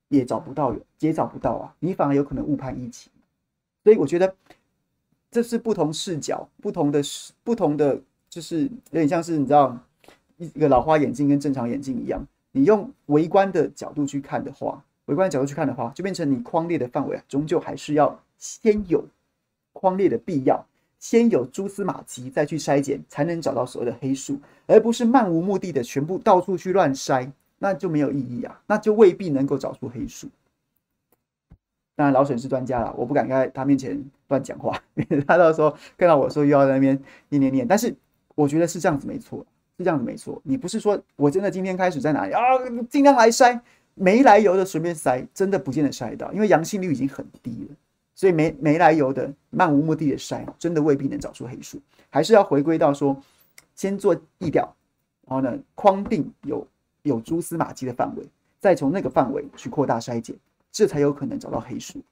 [0.08, 3.10] 也找不到，也找不到啊，你反而有可能误判疫情。
[3.84, 4.34] 所以我觉得。
[5.32, 9.74] 这是不同视角、不同的视、不同的，就是有点像是你知道，
[10.36, 12.22] 一个老花眼镜跟正常眼镜一样。
[12.52, 19.02] 你用微观的角度去看的话，微观的角度去看的话，就变成你框列的范围啊，终究还是要先有
[19.72, 20.62] 框列的必要，
[20.98, 27.26] 先有蛛丝马迹，再去筛检，才能找到所谓的黑数，而不是漫无目的的全部到处去乱筛，
[27.58, 30.28] 那就没有意义啊，那就未必能够找出黑数。
[31.94, 34.76] 当然，老沈是专家了，我不敢在他面前乱讲话，
[35.26, 37.68] 他到时候看到我说又要在那边念念念。
[37.68, 37.94] 但是
[38.34, 39.44] 我觉得是这样子没错，
[39.76, 40.40] 是这样子没错。
[40.44, 42.40] 你不是说我真的今天开始在哪里啊，
[42.88, 43.60] 尽量来筛，
[43.94, 47.76] 没来由的随便筛，真的不见得筛到，因为阳性率已经很低了。
[48.14, 53.16] 所以没没来由的漫无目的的筛，真的未必能找出黑数，还是要回归到说，
[53.74, 54.74] 先做地调，
[55.26, 56.66] 然后呢，框定有
[57.02, 58.22] 有蛛丝马迹的范围，
[58.60, 60.36] 再从那个范围去扩大筛检。
[60.72, 62.02] 这才有可能找到黑数。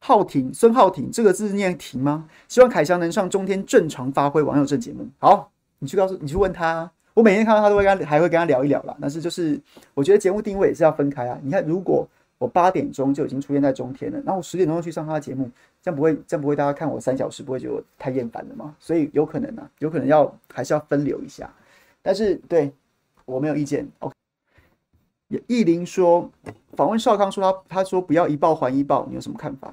[0.00, 2.28] 浩庭，孙浩庭，这个字念庭吗？
[2.46, 5.08] 希望凯翔能上中天正常发挥王佑正节目。
[5.18, 6.92] 好，你去告诉，你去问他。
[7.14, 8.94] 我每天看到他都会跟他，还会跟他聊一聊啦。
[9.00, 9.58] 但是就是，
[9.94, 11.40] 我觉得节目定位也是要分开啊。
[11.42, 12.06] 你看，如果
[12.36, 15.50] 我八点钟就已经出现在中天了，然后我十点钟去上他的节目，
[15.80, 18.76] 这样不会，这样不会大家看我三小时不会觉得我太厌烦了吗？
[18.78, 21.50] 所以有可能啊，有可能要还是要分流一下。
[22.02, 22.70] 但是对。
[23.24, 23.88] 我没有意见。
[24.00, 24.14] OK，
[25.46, 26.30] 意林说
[26.76, 29.72] 访问少康说他他说不要一报还一报，你有什么看法？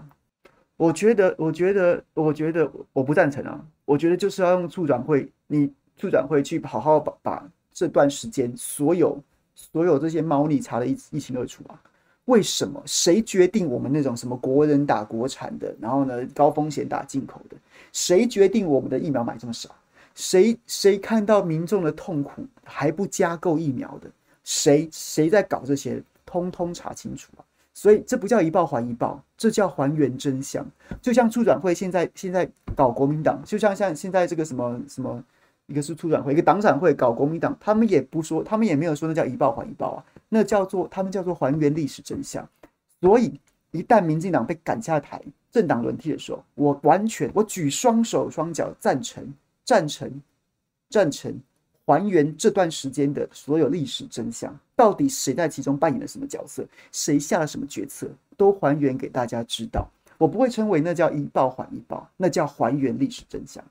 [0.78, 3.64] 我觉得我觉得我觉得我不赞成啊！
[3.86, 9.22] 我觉得就是要用促转会，你促转会去好好把把这段时间所有
[9.54, 11.80] 所有这些猫腻查的一一清二楚啊！
[12.26, 12.82] 为什么？
[12.86, 17.56] 谁决定我们那种什么国人打国产的，然后呢高风险打进口的？
[17.92, 19.70] 谁决定我们的疫苗买这么少？
[20.16, 24.10] 谁谁看到民众的痛苦还不加购疫苗的？
[24.44, 26.02] 谁谁在搞这些？
[26.24, 27.44] 通通查清楚啊！
[27.74, 30.66] 所以这不叫一报还一报，这叫还原真相。
[31.02, 35.22] 就像促转会现在现在搞国民党，就像像现在这个什么什么，
[35.66, 42.48] 一个是促转会，一个党产会搞国民党，他们也不说，他们也没有说那叫一报还一报啊，那叫做他们叫做还原历史真相。
[43.02, 43.38] 所以
[43.72, 49.22] 一旦民进党被赶下台，政党轮替的时候，我完全我举双手双脚赞成。
[49.64, 50.22] 赞成，
[50.90, 51.40] 赞成
[51.86, 59.90] 还原这段时间的所有历史真相，到底谁在其中扮演了什么角色，谁下了什么决策，都还原给大家知道。
[60.18, 63.64] 我不会称为那叫一报还一报，那叫还原历史真相。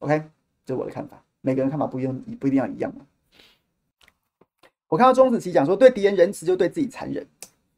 [0.00, 0.22] OK，
[0.64, 2.92] 这是我的看法，每个人看法不一样，不一定要一样。
[4.88, 7.26] 我看到钟子琪讲说，对敌人仁慈就对自己残忍，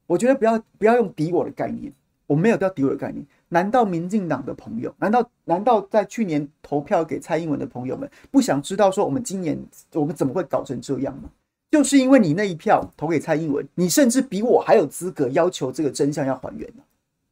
[0.07, 1.93] 我觉得不要不要用敌我的概念，
[2.27, 3.25] 我没有叫敌我的概念。
[3.49, 9.59] 难道民进党的朋友，难道难道在去年投票给蔡英文的朋友们不想知道说我们今年
[9.95, 11.31] 我们怎么会搞成这样吗？
[11.71, 16.67] 就是因为你那一票投给蔡英文，你甚至比我还有资格要求这个真相要还原？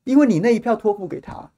[0.05, 1.51] 因为你那一票托付给他，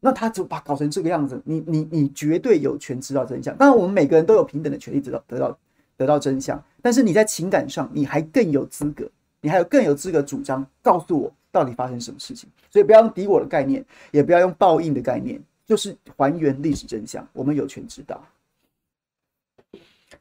[0.00, 3.56] 那他就把搞成这个样子，你你你绝对有权知道真相。
[3.56, 5.58] 当然，我们每个人都有平等的权利知道得到
[5.96, 9.08] 得到真相，但是你在情感上你还更有资格，
[9.40, 11.32] 你还有更有资格主张告诉我。
[11.50, 12.48] 到底发生什么事情？
[12.70, 17.26] 所以不要用敌我的概念，也不要用报应的概念，就是还原历史真相。
[17.32, 18.22] 我们有权知道。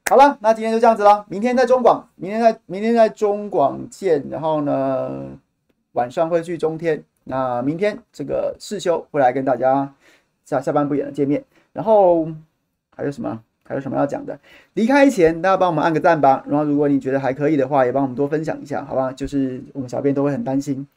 [0.09, 1.25] 好了，那今天就这样子了。
[1.27, 4.25] 明天在中广，明天在明天在中广见。
[4.29, 5.27] 然后呢，
[5.93, 7.03] 晚上会去中天。
[7.25, 9.93] 那明天这个世修会来跟大家
[10.45, 11.43] 下下班不远的见面。
[11.73, 12.25] 然后
[12.95, 13.43] 还有什么？
[13.65, 14.39] 还有什么要讲的？
[14.75, 16.41] 离开前大家帮我们按个赞吧。
[16.47, 19.11] 然后如果你觉得还可以的话，也帮我们多分享一下，好吧？
[19.11, 20.87] 就是我们小编都会很担心，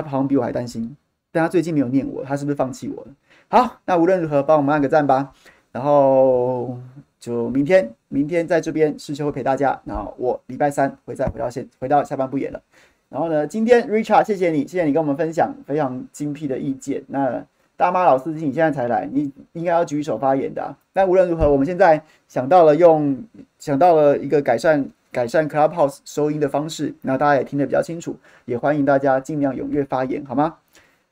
[0.00, 0.96] 他好像比我还担心，
[1.30, 3.08] 但他最近没有念我，他是不是放弃我了？
[3.48, 5.32] 好，那无论如何帮我们按个赞吧。
[5.72, 6.76] 然后
[7.18, 9.80] 就明天，明天在这边世修会陪大家。
[9.84, 12.60] 然后我礼拜三会再回到现，回到下班不演了。
[13.08, 17.02] 然后呢，今天 Richard，谢谢你，谢谢你跟我们分享非常精辟的意见。
[17.08, 17.42] 那
[17.74, 20.76] 大妈老司机，你现在才来，你应该要举手发言的啊。
[20.92, 23.24] 但无论如何，我们现在想到了用，
[23.58, 30.56] 想到了一个改善改善 Clubhouse 收音的方式，那大家也听得比较清楚，也欢迎大家尽量踊跃发言，好吗？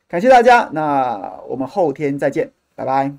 [0.08, 3.14] 感谢大家，那我们后天再见，拜拜。